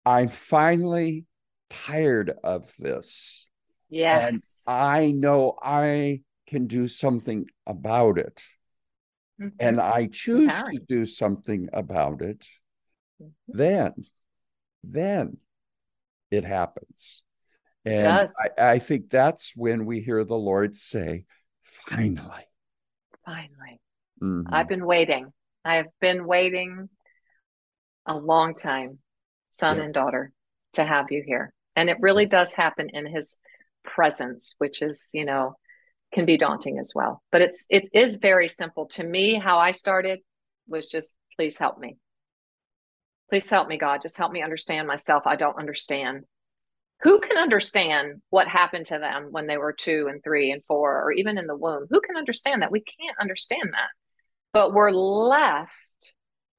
I'm 0.04 0.28
finally 0.28 1.26
tired 1.70 2.32
of 2.42 2.70
this. 2.78 3.48
Yes. 3.88 4.64
And 4.66 4.76
I 4.76 5.10
know 5.10 5.56
I 5.62 6.22
can 6.48 6.66
do 6.66 6.88
something 6.88 7.46
about 7.66 8.18
it 8.18 8.42
Mhm. 9.40 9.52
and 9.58 9.80
I 9.80 10.06
choose 10.06 10.52
to 10.52 10.78
do 10.78 11.06
something 11.06 11.68
about 11.72 12.22
it, 12.22 12.46
Mhm. 13.20 13.32
then, 13.48 13.94
then 14.84 15.36
it 16.30 16.44
happens. 16.44 17.22
And 17.84 18.02
does. 18.02 18.34
I, 18.58 18.72
I 18.72 18.78
think 18.78 19.10
that's 19.10 19.52
when 19.56 19.86
we 19.86 20.00
hear 20.00 20.24
the 20.24 20.38
Lord 20.38 20.76
say, 20.76 21.24
finally. 21.62 22.46
Finally. 23.24 23.80
Mhm. 24.20 24.44
I've 24.50 24.68
been 24.68 24.86
waiting. 24.86 25.32
I 25.64 25.76
have 25.76 25.88
been 26.00 26.26
waiting 26.26 26.88
a 28.06 28.16
long 28.16 28.54
time, 28.54 28.98
son 29.50 29.78
Yeah. 29.78 29.84
and 29.84 29.94
daughter, 29.94 30.32
to 30.74 30.84
have 30.84 31.10
you 31.10 31.22
here. 31.24 31.52
And 31.74 31.88
it 31.90 31.98
really 32.00 32.26
does 32.26 32.52
happen 32.54 32.90
in 32.90 33.06
his 33.06 33.38
presence, 33.84 34.54
which 34.58 34.82
is, 34.82 35.10
you 35.12 35.24
know, 35.24 35.56
can 36.12 36.26
be 36.26 36.36
daunting 36.36 36.78
as 36.78 36.92
well. 36.94 37.22
But 37.30 37.42
it's 37.42 37.66
it 37.70 37.88
is 37.92 38.16
very 38.16 38.48
simple. 38.48 38.86
To 38.92 39.04
me, 39.04 39.34
how 39.34 39.58
I 39.58 39.72
started 39.72 40.20
was 40.68 40.88
just 40.88 41.16
please 41.36 41.58
help 41.58 41.78
me. 41.78 41.96
Please 43.30 43.48
help 43.48 43.68
me, 43.68 43.78
God. 43.78 44.02
Just 44.02 44.18
help 44.18 44.32
me 44.32 44.42
understand 44.42 44.86
myself. 44.86 45.22
I 45.26 45.36
don't 45.36 45.58
understand. 45.58 46.24
Who 47.02 47.18
can 47.18 47.36
understand 47.36 48.22
what 48.30 48.46
happened 48.46 48.86
to 48.86 48.98
them 48.98 49.28
when 49.30 49.46
they 49.46 49.56
were 49.56 49.72
two 49.72 50.06
and 50.08 50.22
three 50.22 50.52
and 50.52 50.62
four, 50.68 51.02
or 51.02 51.12
even 51.12 51.36
in 51.38 51.46
the 51.46 51.56
womb? 51.56 51.86
Who 51.90 52.00
can 52.00 52.16
understand 52.16 52.62
that? 52.62 52.70
We 52.70 52.82
can't 52.82 53.18
understand 53.18 53.70
that 53.72 53.88
but 54.52 54.72
we're 54.72 54.90
left 54.90 55.70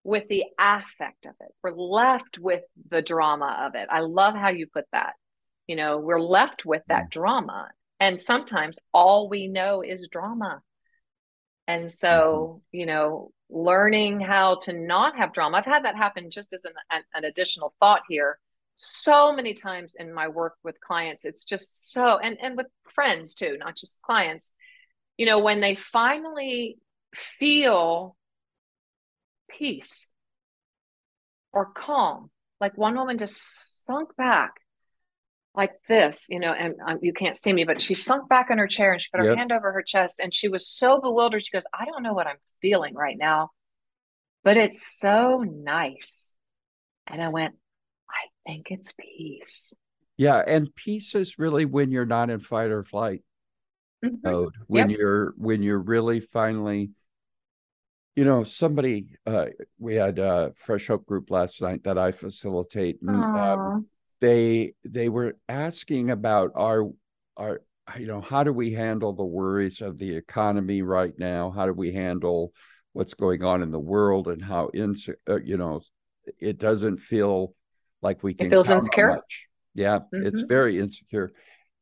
with 0.04 0.28
the 0.28 0.44
affect 0.60 1.26
of 1.26 1.36
it. 1.40 1.54
We're 1.64 1.76
left 1.76 2.38
with 2.40 2.64
the 2.90 3.02
drama 3.02 3.66
of 3.66 3.76
it. 3.76 3.88
I 3.90 4.02
love 4.02 4.36
how 4.36 4.50
you 4.50 4.68
put 4.68 4.86
that. 4.92 5.14
You 5.68 5.76
know, 5.76 6.00
we're 6.00 6.20
left 6.20 6.66
with 6.66 6.82
that 6.88 7.06
mm. 7.06 7.10
drama. 7.12 7.70
And 8.04 8.22
sometimes 8.22 8.80
all 8.94 9.30
we 9.30 9.48
know 9.48 9.82
is 9.82 10.10
drama. 10.12 10.62
And 11.70 11.90
so, 11.90 12.62
mm-hmm. 12.68 12.78
you 12.78 12.86
know, 12.86 13.32
learning 13.50 14.20
how 14.20 14.58
to 14.64 14.74
not 14.74 15.16
have 15.16 15.32
drama. 15.32 15.60
I've 15.60 15.66
had 15.66 15.86
that 15.86 15.96
happen 15.96 16.30
just 16.30 16.52
as 16.52 16.66
an, 16.66 16.74
an, 16.92 17.04
an 17.14 17.24
additional 17.24 17.74
thought 17.80 18.02
here. 18.10 18.40
So 18.76 19.32
many 19.32 19.54
times 19.54 19.96
in 19.98 20.14
my 20.14 20.28
work 20.28 20.56
with 20.66 20.82
clients, 20.82 21.24
it's 21.24 21.46
just 21.46 21.94
so, 21.94 22.18
and, 22.18 22.38
and 22.42 22.58
with 22.58 22.68
friends 22.90 23.36
too, 23.36 23.56
not 23.58 23.78
just 23.78 24.02
clients, 24.02 24.52
you 25.16 25.26
know, 25.26 25.40
when 25.40 25.62
they 25.62 25.76
finally 25.76 26.80
feel 27.16 28.18
peace 29.50 30.10
or 31.54 31.68
calm. 31.68 32.32
Like 32.60 32.78
one 32.78 32.96
woman 32.96 33.18
just 33.18 33.86
sunk 33.86 34.14
back 34.18 34.56
like 35.56 35.74
this, 35.88 36.28
you 36.30 36.40
know, 36.40 36.52
and 36.52 36.76
um, 36.88 37.00
you 37.02 37.14
can't 37.14 37.38
see 37.38 37.54
me, 37.54 37.64
but 37.64 37.82
she 37.82 37.94
sunk 37.94 38.28
back 38.30 38.50
in 38.50 38.58
her 38.58 38.68
chair 38.68 38.92
and 38.94 39.02
she 39.02 39.10
put 39.12 39.20
her 39.20 39.26
Yep. 39.26 39.38
hand 39.38 39.52
over 39.52 39.72
her 39.72 39.84
chest 39.84 40.20
and 40.20 40.34
she 40.34 40.48
was 40.48 40.68
so 40.68 41.00
bewildered. 41.00 41.46
She 41.46 41.52
goes, 41.52 41.66
I 41.74 41.86
don't 41.86 42.04
know 42.04 42.14
what 42.14 42.28
I'm 42.28 42.38
feeling 42.62 42.96
right 42.96 43.18
now, 43.18 43.52
but 44.44 44.58
it's 44.58 44.86
so 45.00 45.40
nice. 45.40 46.38
And 47.08 47.22
I 47.22 47.30
went, 47.30 47.56
I 48.10 48.28
think 48.52 48.68
it's 48.70 48.94
peace. 48.94 49.74
Yeah, 50.18 50.44
and 50.46 50.74
peace 50.76 51.16
is 51.16 51.40
really 51.40 51.66
when 51.66 51.92
you're 51.92 52.06
not 52.06 52.30
in 52.30 52.40
fight 52.40 52.72
or 52.72 52.84
flight 52.84 53.22
Mhm. 54.02 54.22
mode. 54.24 54.56
When 54.68 54.90
Yep. 54.90 54.90
you're 54.90 55.34
when 55.38 55.62
you're 55.62 55.80
really 55.80 56.20
finally, 56.20 56.92
you 58.16 58.26
know, 58.26 58.44
somebody 58.44 59.08
uh 59.26 59.48
we 59.80 59.96
had 59.96 60.20
a 60.20 60.54
fresh 60.56 60.88
hope 60.88 61.06
group 61.06 61.32
last 61.32 61.62
night 61.62 61.84
that 61.84 61.98
I 61.98 62.12
facilitate 62.12 63.02
and 63.02 63.26
um. 63.34 63.74
They 64.24 64.74
they 64.86 65.10
were 65.10 65.36
asking 65.50 66.10
about 66.10 66.50
our 66.56 66.90
our 67.36 67.62
you 68.00 68.08
know 68.08 68.22
how 68.22 68.42
do 68.42 68.54
we 68.54 68.72
handle 68.72 69.12
the 69.12 69.26
worries 69.26 69.82
of 69.82 69.98
the 69.98 70.16
economy 70.16 70.82
right 70.82 71.12
now 71.20 71.52
how 71.52 71.66
do 71.66 71.74
we 71.74 71.92
handle 71.92 72.54
what's 72.94 73.14
going 73.14 73.44
on 73.44 73.62
in 73.62 73.70
the 73.70 73.80
world 73.80 74.30
and 74.30 74.42
how 74.42 74.70
inse- 74.74 75.14
uh, 75.30 75.42
you 75.44 75.58
know 75.58 75.82
it 76.40 76.58
doesn't 76.58 77.00
feel 77.00 77.54
like 78.02 78.24
we 78.24 78.34
can 78.34 78.50
feels 78.50 78.70
insecure. 78.70 79.20
yeah 79.76 80.00
it's 80.14 80.44
Mhm. 80.44 80.48
very 80.48 80.80
insecure 80.80 81.34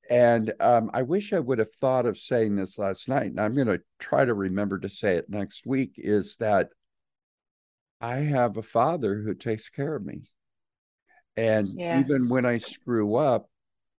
and 0.10 0.52
um, 0.60 0.90
i 0.96 1.04
wish 1.04 1.34
i 1.34 1.40
would 1.40 1.60
have 1.60 1.72
thought 1.76 2.08
of 2.08 2.18
saying 2.18 2.56
this 2.56 2.80
last 2.80 3.08
night 3.08 3.28
and 3.28 3.40
i'm 3.40 3.54
going 3.54 3.68
to 3.68 3.80
try 4.00 4.26
to 4.26 4.34
remember 4.34 4.80
to 4.80 4.90
say 4.90 5.16
it 5.16 5.30
next 5.30 5.68
week 5.68 5.92
is 5.98 6.38
that 6.38 6.70
i 8.02 8.16
have 8.16 8.58
a 8.58 8.64
father 8.64 9.22
who 9.22 9.36
takes 9.36 9.70
care 9.70 9.96
of 9.96 10.04
me 10.04 10.24
and 11.42 11.80
even 11.80 12.30
when 12.30 12.46
I 12.46 12.58
screw 12.58 13.16
up, 13.16 13.50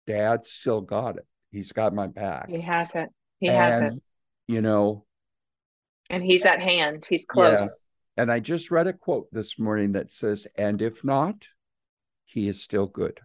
dad 0.06 0.46
still 0.46 0.80
got 0.80 1.16
it. 1.16 1.26
He's 1.50 1.72
got 1.72 1.94
my 1.94 2.06
back. 2.06 2.48
He 2.48 2.60
has 2.60 2.94
it. 2.94 3.08
He 3.40 3.48
has 3.48 3.80
it. 3.80 3.92
you 4.46 4.62
know, 4.62 5.04
And 6.10 6.22
he's 6.22 6.44
at 6.46 6.60
hand. 6.60 7.04
He's 7.08 7.26
Yeah. 7.34 7.56
close. 7.56 7.86
and 8.16 8.30
I 8.30 8.40
just 8.40 8.70
read 8.70 8.86
a 8.86 8.92
quote 8.92 9.28
this 9.32 9.58
morning 9.58 9.92
that 9.92 10.10
says, 10.10 10.46
and 10.56 10.80
if 10.82 11.02
not, 11.02 11.46
he 12.24 12.48
is 12.48 12.62
still 12.62 12.86
good. 12.86 13.20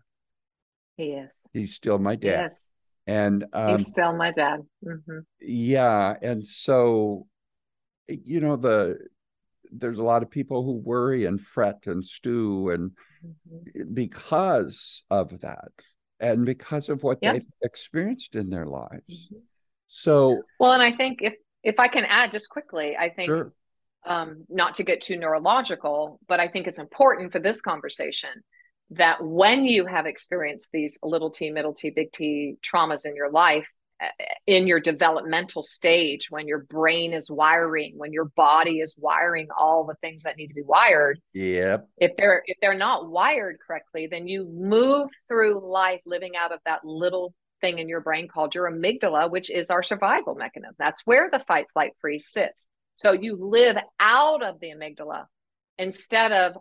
He 0.96 1.12
is. 1.12 1.46
He's 1.54 1.76
still 1.76 2.00
my 2.00 2.16
dad. 2.16 2.42
Yes. 2.42 2.72
And 3.06 3.46
um, 3.54 3.78
He's 3.78 3.88
still 3.88 4.14
my 4.16 4.32
dad. 4.32 4.62
hmm 4.84 5.20
yeah, 5.40 6.16
and 6.22 6.44
so, 6.44 7.28
you 8.08 8.40
know, 8.42 8.56
the 8.56 8.98
there's 9.72 9.98
a 9.98 10.04
lot 10.04 10.24
of 10.24 10.30
people 10.30 10.64
who 10.64 10.74
worry 10.74 11.26
and 11.26 11.40
fret 11.40 11.88
and 11.88 12.04
stew 12.04 12.70
and 12.70 12.92
Mm-hmm. 13.26 13.94
because 13.94 15.04
of 15.10 15.40
that 15.42 15.72
and 16.20 16.46
because 16.46 16.88
of 16.90 17.02
what 17.04 17.18
Yeah. 17.22 17.34
they've 17.34 17.48
experienced 17.64 18.36
in 18.36 18.50
their 18.50 18.66
lives. 18.66 19.30
Mhm. 19.32 19.42
So 19.88 20.44
Well, 20.60 20.74
and 20.74 20.84
I 20.84 20.96
think 20.96 21.22
if 21.22 21.36
if 21.64 21.80
I 21.80 21.88
can 21.88 22.06
add 22.06 22.32
just 22.32 22.50
quickly, 22.50 22.96
I 22.96 23.10
think 23.10 23.28
sure. 23.30 23.54
um, 24.06 24.46
not 24.50 24.76
to 24.76 24.84
get 24.84 25.02
too 25.02 25.18
neurological, 25.18 26.20
but 26.28 26.40
I 26.40 26.48
think 26.48 26.68
it's 26.68 26.80
important 26.80 27.32
for 27.32 27.40
this 27.40 27.60
conversation 27.62 28.30
that 28.92 29.22
when 29.22 29.66
you 29.66 29.86
have 29.86 30.06
experienced 30.06 30.72
these 30.72 30.98
little 31.04 31.32
t, 31.32 31.50
middle 31.50 31.74
t, 31.74 31.90
big 31.90 32.12
T 32.14 32.56
traumas 32.62 33.06
in 33.06 33.16
your 33.16 33.32
life, 33.32 33.68
in 34.46 34.68
your 34.68 34.80
developmental 34.80 35.64
stage, 35.64 36.30
when 36.30 36.48
your 36.48 36.60
brain 36.60 37.14
is 37.14 37.32
wiring, 37.32 37.98
when 37.98 38.14
your 38.14 38.26
body 38.26 38.80
is 38.80 38.96
wiring 38.98 39.48
all 39.58 39.86
the 39.86 39.96
things 39.96 40.24
that 40.24 40.38
need 40.38 40.48
to 40.48 40.54
be 40.54 40.62
wired, 40.62 41.20
Yep. 41.34 41.88
if 41.98 42.16
they're 42.16 42.44
if 42.46 42.58
they're 42.62 42.76
not 42.78 43.10
wired 43.10 43.58
correctly, 43.66 44.08
then 44.08 44.28
you 44.28 44.46
move 44.46 45.10
through 45.28 45.68
life 45.68 46.02
living 46.06 46.36
out 46.36 46.52
of 46.52 46.60
that 46.66 46.86
little 46.86 47.34
thing 47.62 47.80
in 47.80 47.90
your 47.90 48.02
brain 48.02 48.28
called 48.28 48.54
your 48.54 48.70
amygdala, 48.72 49.32
which 49.32 49.50
is 49.50 49.72
our 49.72 49.82
survival 49.82 50.36
mechanism. 50.36 50.76
That's 50.78 51.02
where 51.06 51.30
the 51.32 51.44
fight, 51.48 51.66
flight, 51.74 51.94
freeze 52.00 52.28
sits. 52.28 52.68
So 52.98 53.12
you 53.12 53.36
live 53.40 53.78
out 54.00 54.44
of 54.44 54.60
the 54.60 54.68
amygdala 54.68 55.26
instead 55.78 56.32
of 56.32 56.56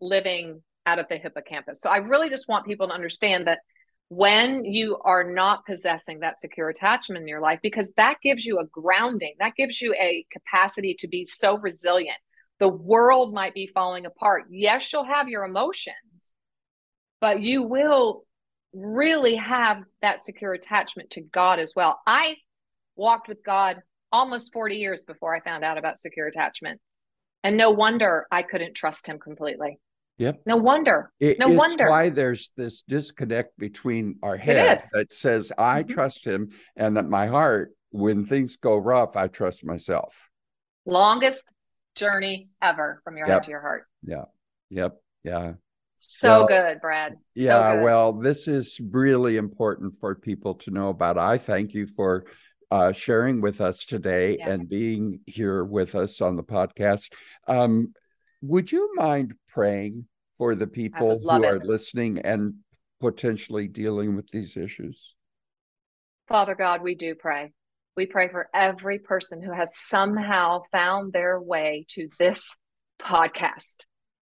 living 0.00 0.62
out 0.86 0.98
of 0.98 1.06
the 1.08 1.16
hippocampus. 1.16 1.80
So 1.80 1.90
I 1.90 1.98
really 1.98 2.30
just 2.30 2.48
want 2.48 2.66
people 2.66 2.88
to 2.88 2.94
understand 2.94 3.46
that 3.46 3.60
when 4.08 4.64
you 4.64 4.98
are 5.04 5.24
not 5.24 5.66
possessing 5.66 6.20
that 6.20 6.40
secure 6.40 6.68
attachment 6.68 7.22
in 7.22 7.28
your 7.28 7.42
life, 7.42 7.60
because 7.62 7.92
that 7.96 8.16
gives 8.22 8.46
you 8.46 8.58
a 8.58 8.66
grounding, 8.66 9.34
that 9.38 9.54
gives 9.54 9.82
you 9.82 9.94
a 9.94 10.24
capacity 10.32 10.94
to 11.00 11.08
be 11.08 11.26
so 11.26 11.58
resilient. 11.58 12.16
The 12.58 12.68
world 12.68 13.34
might 13.34 13.54
be 13.54 13.66
falling 13.66 14.06
apart. 14.06 14.44
Yes, 14.50 14.92
you'll 14.92 15.04
have 15.04 15.28
your 15.28 15.44
emotions, 15.44 16.34
but 17.20 17.40
you 17.40 17.62
will 17.62 18.24
really 18.72 19.36
have 19.36 19.82
that 20.02 20.24
secure 20.24 20.54
attachment 20.54 21.10
to 21.10 21.20
God 21.20 21.58
as 21.58 21.74
well. 21.76 22.00
I 22.06 22.36
walked 22.96 23.28
with 23.28 23.44
God 23.44 23.80
almost 24.10 24.52
40 24.52 24.76
years 24.76 25.04
before 25.04 25.34
I 25.36 25.40
found 25.40 25.64
out 25.64 25.78
about 25.78 26.00
secure 26.00 26.26
attachment. 26.26 26.80
And 27.44 27.56
no 27.56 27.70
wonder 27.70 28.26
I 28.32 28.42
couldn't 28.42 28.74
trust 28.74 29.06
him 29.06 29.18
completely. 29.18 29.78
Yep. 30.18 30.42
No 30.46 30.56
wonder. 30.56 31.12
It- 31.20 31.38
No 31.38 31.48
it's 31.48 31.56
wonder. 31.58 31.88
why 31.88 32.10
there's 32.10 32.50
this 32.56 32.82
disconnect 32.82 33.56
between 33.58 34.18
our 34.22 34.36
head 34.36 34.74
is. 34.74 34.90
that 34.90 35.12
says, 35.12 35.52
I 35.56 35.82
Mhm. 35.84 35.88
trust 35.88 36.24
him, 36.24 36.50
and 36.76 36.96
that 36.96 37.08
my 37.08 37.26
heart, 37.28 37.72
when 37.90 38.24
things 38.24 38.56
go 38.56 38.76
rough, 38.76 39.16
I 39.16 39.28
trust 39.28 39.64
myself. 39.64 40.28
Longest 40.84 41.52
journey 41.94 42.48
ever 42.60 43.00
from 43.04 43.16
your 43.16 43.26
Yep. 43.28 43.34
head 43.36 43.42
to 43.44 43.50
your 43.50 43.60
heart. 43.60 43.84
Yeah. 44.02 44.24
Yep. 44.70 45.00
Yeah. 45.24 45.54
So 45.98 46.28
Well, 46.40 46.46
good, 46.46 46.80
Brad. 46.80 47.12
So 47.14 47.18
Yeah, 47.34 47.74
good. 47.76 47.84
well, 47.84 48.12
this 48.12 48.46
is 48.48 48.80
really 48.80 49.36
important 49.36 49.94
for 49.96 50.14
people 50.14 50.54
to 50.56 50.70
know 50.70 50.88
about. 50.90 51.18
I 51.18 51.38
thank 51.38 51.74
you 51.74 51.86
for 51.86 52.24
uh, 52.70 52.92
sharing 52.92 53.40
with 53.40 53.62
us 53.62 53.86
today 53.86 54.36
Yeah. 54.38 54.50
and 54.50 54.68
being 54.68 55.20
here 55.26 55.64
with 55.64 55.94
us 55.94 56.20
on 56.20 56.36
the 56.36 56.42
podcast. 56.42 57.10
Um, 57.46 57.94
would 58.42 58.70
you 58.70 58.94
mind 58.94 59.32
praying 59.48 60.06
for 60.38 60.54
the 60.54 60.66
people 60.66 61.18
who 61.18 61.42
it. 61.42 61.46
are 61.46 61.60
listening 61.60 62.20
and 62.20 62.54
potentially 63.00 63.68
dealing 63.68 64.16
with 64.16 64.28
these 64.30 64.56
issues? 64.56 65.14
Father 66.28 66.54
God, 66.54 66.82
we 66.82 66.94
do 66.94 67.14
pray. 67.14 67.52
We 67.96 68.06
pray 68.06 68.28
for 68.28 68.48
every 68.54 68.98
person 69.00 69.42
who 69.42 69.52
has 69.52 69.76
somehow 69.76 70.62
found 70.70 71.12
their 71.12 71.40
way 71.40 71.84
to 71.90 72.08
this 72.18 72.56
podcast. 73.00 73.86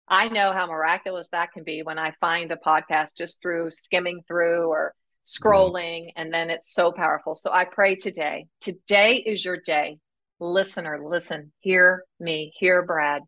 I 0.08 0.30
know 0.30 0.52
how 0.52 0.68
miraculous 0.68 1.30
that 1.32 1.52
can 1.52 1.64
be 1.64 1.84
when 1.84 1.99
I 1.99 2.14
find 2.20 2.52
a 2.52 2.58
podcast 2.58 3.18
just 3.18 3.41
through 3.41 3.72
skimming 3.72 4.22
through 4.28 4.68
or 4.68 4.93
scrolling 5.26 6.08
and 6.16 6.34
then 6.34 6.49
it's 6.49 6.74
so 6.74 6.91
powerful. 6.91 7.36
So 7.36 7.52
I 7.52 7.66
pray 7.66 7.95
today. 7.95 8.47
Today 8.60 9.16
is 9.18 9.45
your 9.45 9.58
day. 9.58 9.99
Listener, 10.39 10.99
listen, 11.04 11.52
hear 11.60 12.04
me, 12.20 12.52
hear 12.58 12.84
Brad. 12.84 13.22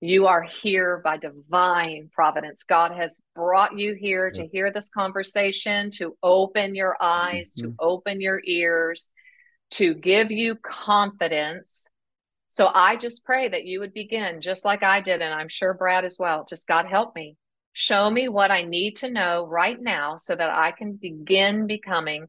You 0.00 0.28
are 0.28 0.42
here 0.42 1.00
by 1.02 1.16
divine 1.16 2.08
providence. 2.12 2.62
God 2.62 2.92
has 2.92 3.20
brought 3.34 3.76
you 3.76 3.94
here 3.94 4.30
to 4.30 4.46
hear 4.46 4.72
this 4.72 4.88
conversation, 4.90 5.90
to 5.92 6.16
open 6.22 6.76
your 6.76 6.96
eyes, 7.00 7.56
mm-hmm. 7.56 7.70
to 7.70 7.76
open 7.80 8.20
your 8.20 8.40
ears, 8.44 9.10
to 9.72 9.94
give 9.94 10.30
you 10.30 10.54
confidence. 10.54 11.88
So 12.48 12.70
I 12.72 12.96
just 12.96 13.24
pray 13.24 13.48
that 13.48 13.64
you 13.64 13.80
would 13.80 13.92
begin 13.92 14.40
just 14.40 14.64
like 14.64 14.84
I 14.84 15.00
did, 15.00 15.20
and 15.20 15.34
I'm 15.34 15.48
sure 15.48 15.74
Brad 15.74 16.04
as 16.04 16.16
well. 16.18 16.46
Just 16.48 16.68
God 16.68 16.86
help 16.86 17.16
me. 17.16 17.36
Show 17.72 18.08
me 18.08 18.28
what 18.28 18.50
I 18.52 18.62
need 18.62 18.98
to 18.98 19.10
know 19.10 19.46
right 19.46 19.80
now 19.80 20.16
so 20.16 20.34
that 20.34 20.50
I 20.50 20.70
can 20.72 20.92
begin 20.94 21.66
becoming 21.66 22.26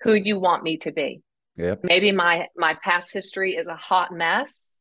who 0.00 0.14
you 0.14 0.38
want 0.38 0.62
me 0.62 0.78
to 0.78 0.92
be. 0.92 1.22
Yep. 1.56 1.80
Maybe 1.82 2.10
my 2.10 2.48
my 2.56 2.76
past 2.82 3.12
history 3.12 3.56
is 3.56 3.66
a 3.66 3.76
hot 3.76 4.12
mess. 4.12 4.78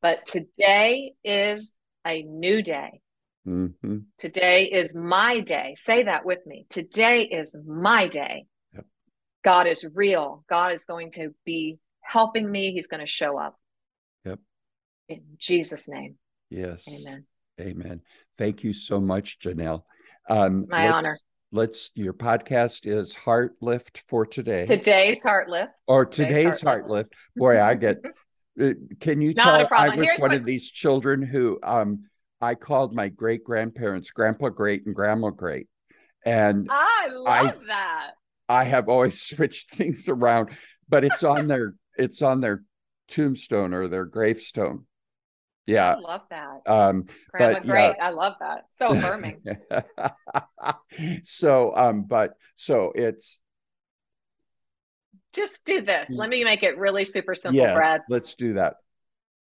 But 0.00 0.26
today 0.26 1.14
is 1.24 1.76
a 2.06 2.22
new 2.22 2.62
day. 2.62 3.00
Mm-hmm. 3.46 3.98
Today 4.18 4.64
is 4.64 4.94
my 4.94 5.40
day. 5.40 5.74
Say 5.76 6.04
that 6.04 6.24
with 6.24 6.46
me. 6.46 6.66
Today 6.68 7.22
is 7.22 7.56
my 7.66 8.06
day. 8.06 8.46
Yep. 8.74 8.84
God 9.44 9.66
is 9.66 9.86
real. 9.94 10.44
God 10.48 10.72
is 10.72 10.84
going 10.84 11.12
to 11.12 11.34
be 11.44 11.78
helping 12.00 12.50
me. 12.50 12.72
He's 12.72 12.86
going 12.86 13.00
to 13.00 13.06
show 13.06 13.38
up. 13.38 13.58
Yep. 14.24 14.38
In 15.08 15.22
Jesus' 15.38 15.88
name. 15.88 16.16
Yes. 16.50 16.86
Amen. 16.88 17.24
Amen. 17.60 18.00
Thank 18.36 18.64
you 18.64 18.72
so 18.72 19.00
much, 19.00 19.38
Janelle. 19.40 19.82
Um, 20.28 20.66
My 20.68 20.90
honor. 20.90 21.18
Let's. 21.50 21.90
Your 21.94 22.12
podcast 22.12 22.86
is 22.86 23.14
Heart 23.14 23.56
Lift 23.62 24.02
for 24.08 24.26
today. 24.26 24.66
Today's 24.66 25.22
Heart 25.22 25.48
Lift. 25.48 25.72
Or 25.86 26.04
today's, 26.04 26.28
today's 26.28 26.60
Heart, 26.60 26.82
Heart 26.82 26.90
Lift. 26.90 27.12
Boy, 27.34 27.62
I 27.62 27.74
get. 27.74 27.96
Uh, 28.60 28.70
can 29.00 29.20
you 29.20 29.34
Not 29.34 29.68
tell? 29.68 29.78
I 29.78 29.88
was 29.90 30.06
Here's 30.06 30.20
one 30.20 30.30
what... 30.30 30.38
of 30.38 30.44
these 30.44 30.70
children 30.70 31.22
who 31.22 31.58
um, 31.62 32.04
I 32.40 32.54
called 32.54 32.94
my 32.94 33.08
great 33.08 33.44
grandparents 33.44 34.10
Grandpa 34.10 34.48
Great 34.48 34.86
and 34.86 34.94
Grandma 34.94 35.30
Great, 35.30 35.68
and 36.24 36.68
I 36.70 37.08
love 37.10 37.26
I, 37.26 37.66
that. 37.66 38.10
I 38.48 38.64
have 38.64 38.88
always 38.88 39.20
switched 39.28 39.70
things 39.70 40.08
around, 40.08 40.50
but 40.88 41.04
it's 41.04 41.22
on 41.22 41.46
their 41.46 41.74
it's 41.96 42.22
on 42.22 42.40
their 42.40 42.64
tombstone 43.08 43.74
or 43.74 43.88
their 43.88 44.04
gravestone. 44.04 44.84
Yeah. 45.66 45.96
I 45.96 46.00
love 46.00 46.22
that. 46.30 46.60
Um, 46.66 47.04
Grandma 47.30 47.58
but, 47.58 47.68
great. 47.68 47.94
Yeah. 47.98 48.06
I 48.06 48.10
love 48.10 48.34
that. 48.40 48.64
So 48.70 48.88
affirming. 48.88 49.42
so, 51.24 51.76
um, 51.76 52.04
but 52.04 52.32
so 52.56 52.92
it's 52.94 53.38
just 55.34 55.64
do 55.64 55.82
this. 55.82 56.10
Let 56.10 56.30
me 56.30 56.44
make 56.44 56.62
it 56.62 56.78
really 56.78 57.04
super 57.04 57.34
simple, 57.34 57.60
yes, 57.60 57.74
Brad. 57.74 58.02
Let's 58.08 58.34
do 58.34 58.54
that. 58.54 58.74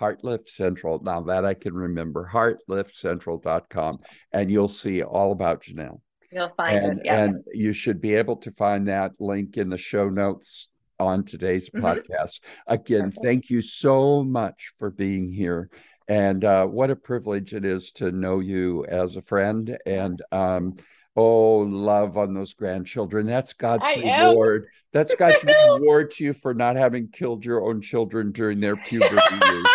Heartlift 0.00 0.48
Central. 0.48 1.02
Now 1.02 1.20
that 1.22 1.44
I 1.44 1.54
can 1.54 1.74
remember, 1.74 2.30
heartliftcentral.com, 2.32 3.98
and 4.32 4.50
you'll 4.50 4.68
see 4.68 5.02
all 5.02 5.32
about 5.32 5.64
Janelle. 5.64 6.00
You'll 6.32 6.52
find 6.56 6.76
and, 6.76 7.00
it. 7.00 7.06
Yeah. 7.06 7.24
And 7.24 7.42
you 7.52 7.72
should 7.72 8.00
be 8.00 8.14
able 8.14 8.36
to 8.36 8.50
find 8.50 8.88
that 8.88 9.12
link 9.18 9.56
in 9.56 9.70
the 9.70 9.78
show 9.78 10.08
notes 10.08 10.68
on 10.98 11.24
today's 11.24 11.70
mm-hmm. 11.70 11.84
podcast. 11.84 12.40
Again, 12.66 13.04
Perfect. 13.04 13.24
thank 13.24 13.50
you 13.50 13.62
so 13.62 14.22
much 14.22 14.72
for 14.78 14.90
being 14.90 15.32
here. 15.32 15.70
And 16.08 16.44
uh, 16.44 16.66
what 16.66 16.90
a 16.90 16.96
privilege 16.96 17.52
it 17.52 17.64
is 17.64 17.92
to 17.92 18.10
know 18.10 18.40
you 18.40 18.86
as 18.86 19.16
a 19.16 19.20
friend. 19.20 19.76
And 19.84 20.22
um, 20.32 20.76
oh, 21.14 21.58
love 21.58 22.16
on 22.16 22.32
those 22.32 22.54
grandchildren. 22.54 23.26
That's 23.26 23.52
God's 23.52 23.84
I 23.84 23.94
reward. 23.94 24.62
Am. 24.62 24.68
That's 24.92 25.14
God's 25.14 25.44
reward 25.70 26.12
to 26.12 26.24
you 26.24 26.32
for 26.32 26.54
not 26.54 26.76
having 26.76 27.08
killed 27.08 27.44
your 27.44 27.68
own 27.68 27.82
children 27.82 28.32
during 28.32 28.60
their 28.60 28.76
puberty 28.76 29.14
years. 29.14 29.66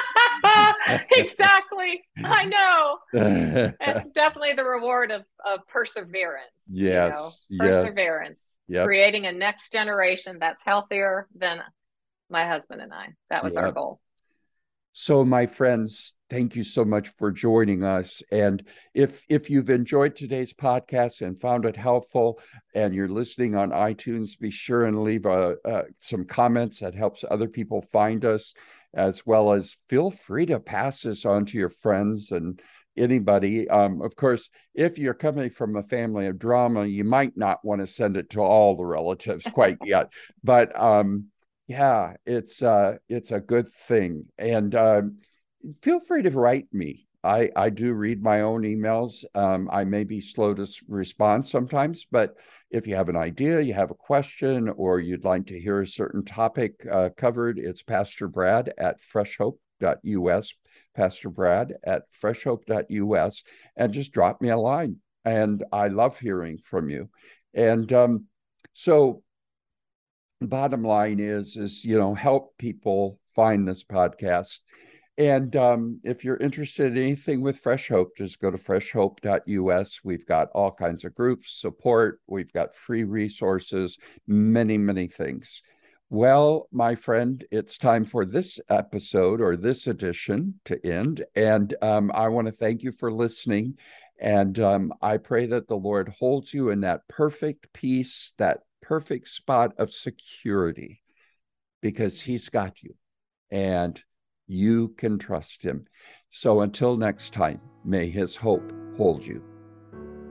exactly. 1.11 2.03
I 2.23 2.45
know. 2.45 2.97
it's 3.79 4.11
definitely 4.11 4.53
the 4.53 4.63
reward 4.63 5.11
of, 5.11 5.23
of 5.45 5.59
perseverance. 5.67 6.47
Yes. 6.67 7.39
You 7.49 7.59
know? 7.59 7.65
Perseverance. 7.65 8.57
Yes. 8.67 8.79
Yep. 8.79 8.86
Creating 8.86 9.25
a 9.27 9.31
next 9.31 9.71
generation 9.71 10.38
that's 10.39 10.63
healthier 10.63 11.27
than 11.36 11.61
my 12.29 12.47
husband 12.47 12.81
and 12.81 12.93
I. 12.93 13.09
That 13.29 13.43
was 13.43 13.55
yep. 13.55 13.65
our 13.65 13.71
goal. 13.71 13.99
So, 14.95 15.25
my 15.25 15.47
friends, 15.47 16.13
thank 16.29 16.55
you 16.55 16.63
so 16.63 16.85
much 16.85 17.09
for 17.09 17.31
joining 17.31 17.83
us. 17.83 18.21
And 18.31 18.63
if 18.93 19.25
if 19.27 19.49
you've 19.49 19.71
enjoyed 19.71 20.15
today's 20.15 20.53
podcast 20.53 21.21
and 21.21 21.39
found 21.39 21.65
it 21.65 21.75
helpful, 21.75 22.39
and 22.75 22.93
you're 22.93 23.07
listening 23.07 23.55
on 23.55 23.71
iTunes, 23.71 24.37
be 24.37 24.51
sure 24.51 24.85
and 24.85 25.03
leave 25.03 25.25
a, 25.25 25.57
uh, 25.65 25.83
some 25.99 26.25
comments 26.25 26.79
that 26.79 26.93
helps 26.93 27.25
other 27.29 27.47
people 27.47 27.81
find 27.81 28.23
us, 28.23 28.53
as 28.93 29.25
well 29.25 29.53
as 29.53 29.77
feel 29.89 30.11
free 30.11 30.45
to 30.45 30.59
pass 30.59 31.01
this 31.01 31.25
on 31.25 31.45
to 31.47 31.57
your 31.57 31.69
friends 31.69 32.31
and 32.31 32.61
anybody. 32.95 33.67
Um, 33.67 34.03
of 34.03 34.15
course, 34.15 34.47
if 34.75 34.99
you're 34.99 35.15
coming 35.15 35.49
from 35.49 35.75
a 35.75 35.81
family 35.81 36.27
of 36.27 36.37
drama, 36.37 36.85
you 36.85 37.03
might 37.03 37.35
not 37.35 37.65
want 37.65 37.81
to 37.81 37.87
send 37.87 38.15
it 38.15 38.29
to 38.31 38.41
all 38.41 38.75
the 38.75 38.85
relatives 38.85 39.43
quite 39.53 39.79
yet, 39.83 40.13
but 40.43 40.79
um, 40.79 41.29
yeah, 41.68 42.16
it's 42.26 42.61
uh, 42.61 42.97
it's 43.07 43.32
a 43.32 43.39
good 43.39 43.70
thing, 43.70 44.26
and 44.38 44.76
uh, 44.76 45.03
feel 45.82 45.99
free 45.99 46.24
to 46.24 46.32
write 46.32 46.68
me. 46.74 47.07
I 47.24 47.49
I 47.55 47.70
do 47.70 47.93
read 47.93 48.22
my 48.22 48.41
own 48.41 48.64
emails. 48.64 49.24
Um, 49.34 49.70
I 49.72 49.86
may 49.86 50.03
be 50.03 50.20
slow 50.20 50.53
to 50.53 50.68
respond 50.88 51.47
sometimes, 51.47 52.05
but 52.11 52.36
if 52.70 52.86
you 52.88 52.95
have 52.95 53.07
an 53.07 53.16
idea, 53.16 53.61
you 53.61 53.74
have 53.74 53.91
a 53.91 53.95
question, 53.95 54.68
or 54.68 54.99
you'd 54.99 55.24
like 55.24 55.45
to 55.47 55.59
hear 55.59 55.82
a 55.82 55.88
certain 55.88 56.26
topic 56.26 56.86
uh, 56.91 57.09
covered, 57.16 57.59
it's 57.59 57.84
Pastor 57.84 58.28
Brad 58.28 58.74
at 58.78 58.97
freshhope.us, 58.99 60.53
Pastor 60.95 61.30
Brad 61.30 61.76
at 61.84 62.03
freshhope.us, 62.22 63.43
and 63.78 63.93
just 63.93 64.11
drop 64.11 64.41
me 64.41 64.49
a 64.49 64.57
line. 64.57 64.97
And 65.24 65.64
I 65.72 65.88
love 65.88 66.20
hearing 66.20 66.57
from 66.57 66.89
you. 66.89 67.09
And 67.53 67.93
um, 67.93 68.26
so 68.74 69.22
bottom 70.47 70.83
line 70.83 71.19
is 71.19 71.57
is 71.57 71.83
you 71.83 71.97
know 71.97 72.13
help 72.13 72.57
people 72.57 73.19
find 73.35 73.67
this 73.67 73.83
podcast. 73.83 74.59
And 75.15 75.55
um, 75.55 75.99
if 76.03 76.23
you're 76.23 76.37
interested 76.37 76.91
in 76.91 76.97
anything 76.97 77.41
with 77.41 77.59
fresh 77.59 77.87
hope 77.87 78.17
just 78.17 78.39
go 78.39 78.49
to 78.49 78.57
freshhope.us 78.57 79.99
we've 80.03 80.25
got 80.25 80.49
all 80.55 80.71
kinds 80.71 81.05
of 81.05 81.15
groups 81.15 81.59
support. 81.61 82.19
We've 82.27 82.51
got 82.51 82.75
free 82.75 83.03
resources 83.03 83.97
many 84.27 84.77
many 84.77 85.07
things. 85.07 85.61
Well 86.09 86.67
my 86.71 86.95
friend 86.95 87.43
it's 87.51 87.77
time 87.77 88.05
for 88.05 88.25
this 88.25 88.59
episode 88.69 89.39
or 89.39 89.55
this 89.55 89.85
edition 89.85 90.59
to 90.65 90.83
end. 90.85 91.23
And 91.35 91.75
um, 91.81 92.11
i 92.15 92.27
want 92.27 92.47
to 92.47 92.53
thank 92.53 92.81
you 92.81 92.91
for 92.91 93.11
listening. 93.11 93.77
And 94.19 94.59
um, 94.59 94.93
I 95.01 95.17
pray 95.17 95.47
that 95.47 95.67
the 95.67 95.75
Lord 95.75 96.13
holds 96.17 96.53
you 96.53 96.69
in 96.69 96.81
that 96.81 97.07
perfect 97.07 97.73
peace, 97.73 98.31
that 98.37 98.61
perfect 98.84 99.29
spot 99.29 99.73
of 99.79 99.91
security 99.91 101.01
because 101.81 102.19
mm-hmm. 102.19 102.31
he's 102.31 102.49
got 102.49 102.84
you 102.84 102.93
and 103.49 104.01
you 104.47 104.89
can 104.89 105.17
trust 105.17 105.63
him. 105.63 105.86
So 106.29 106.61
until 106.61 106.97
next 106.97 107.34
time, 107.34 107.61
may 107.86 108.09
his 108.09 108.36
hope 108.36 108.71
hold 108.97 109.25
you. 109.25 109.43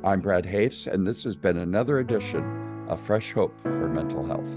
I'm 0.05 0.21
Brad 0.21 0.45
Hoefs, 0.45 0.87
and 0.87 1.07
this 1.07 1.25
has 1.25 1.37
been 1.37 1.59
another 1.59 2.01
edition 2.01 2.87
of 2.89 3.01
Fresh 3.01 3.33
Hope 3.33 3.59
for 3.61 3.89
Mental 3.89 4.27
Health. 4.27 4.51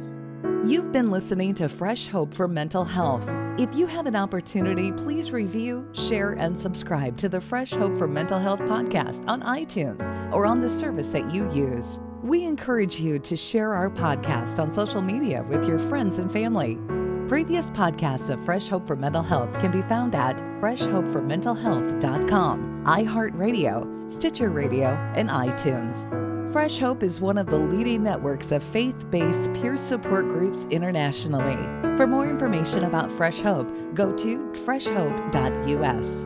You've 0.67 0.91
been 0.91 1.11
listening 1.11 1.53
to 1.55 1.69
Fresh 1.69 2.07
Hope 2.07 2.33
for 2.33 2.47
Mental 2.47 2.83
Health. 2.83 3.29
If 3.59 3.75
you 3.75 3.85
have 3.85 4.07
an 4.07 4.15
opportunity, 4.15 4.91
please 4.91 5.31
review, 5.31 5.87
share, 5.93 6.31
and 6.31 6.57
subscribe 6.57 7.15
to 7.17 7.29
the 7.29 7.39
Fresh 7.39 7.73
Hope 7.73 7.95
for 7.97 8.07
Mental 8.07 8.39
Health 8.39 8.61
podcast 8.61 9.27
on 9.27 9.41
iTunes 9.43 10.33
or 10.33 10.47
on 10.47 10.61
the 10.61 10.69
service 10.69 11.09
that 11.11 11.31
you 11.31 11.49
use. 11.51 11.99
We 12.25 12.43
encourage 12.43 12.99
you 12.99 13.19
to 13.19 13.37
share 13.37 13.75
our 13.75 13.87
podcast 13.87 14.59
on 14.59 14.73
social 14.73 14.99
media 14.99 15.45
with 15.47 15.67
your 15.67 15.77
friends 15.77 16.17
and 16.17 16.33
family. 16.33 16.79
Previous 17.27 17.69
podcasts 17.69 18.31
of 18.31 18.43
Fresh 18.43 18.67
Hope 18.67 18.87
for 18.87 18.95
Mental 18.95 19.21
Health 19.21 19.53
can 19.59 19.69
be 19.69 19.83
found 19.83 20.15
at 20.15 20.39
freshhopeformentalhealth.com, 20.59 22.83
iHeartRadio, 22.83 24.11
Stitcher 24.11 24.49
Radio, 24.49 24.87
and 25.13 25.29
iTunes. 25.29 26.51
Fresh 26.51 26.79
Hope 26.79 27.03
is 27.03 27.21
one 27.21 27.37
of 27.37 27.45
the 27.45 27.59
leading 27.59 28.01
networks 28.01 28.51
of 28.51 28.63
faith 28.63 29.07
based 29.11 29.53
peer 29.53 29.77
support 29.77 30.25
groups 30.25 30.65
internationally. 30.71 31.57
For 31.95 32.07
more 32.07 32.27
information 32.27 32.85
about 32.85 33.11
Fresh 33.11 33.41
Hope, 33.41 33.69
go 33.93 34.11
to 34.17 34.39
freshhope.us. 34.65 36.25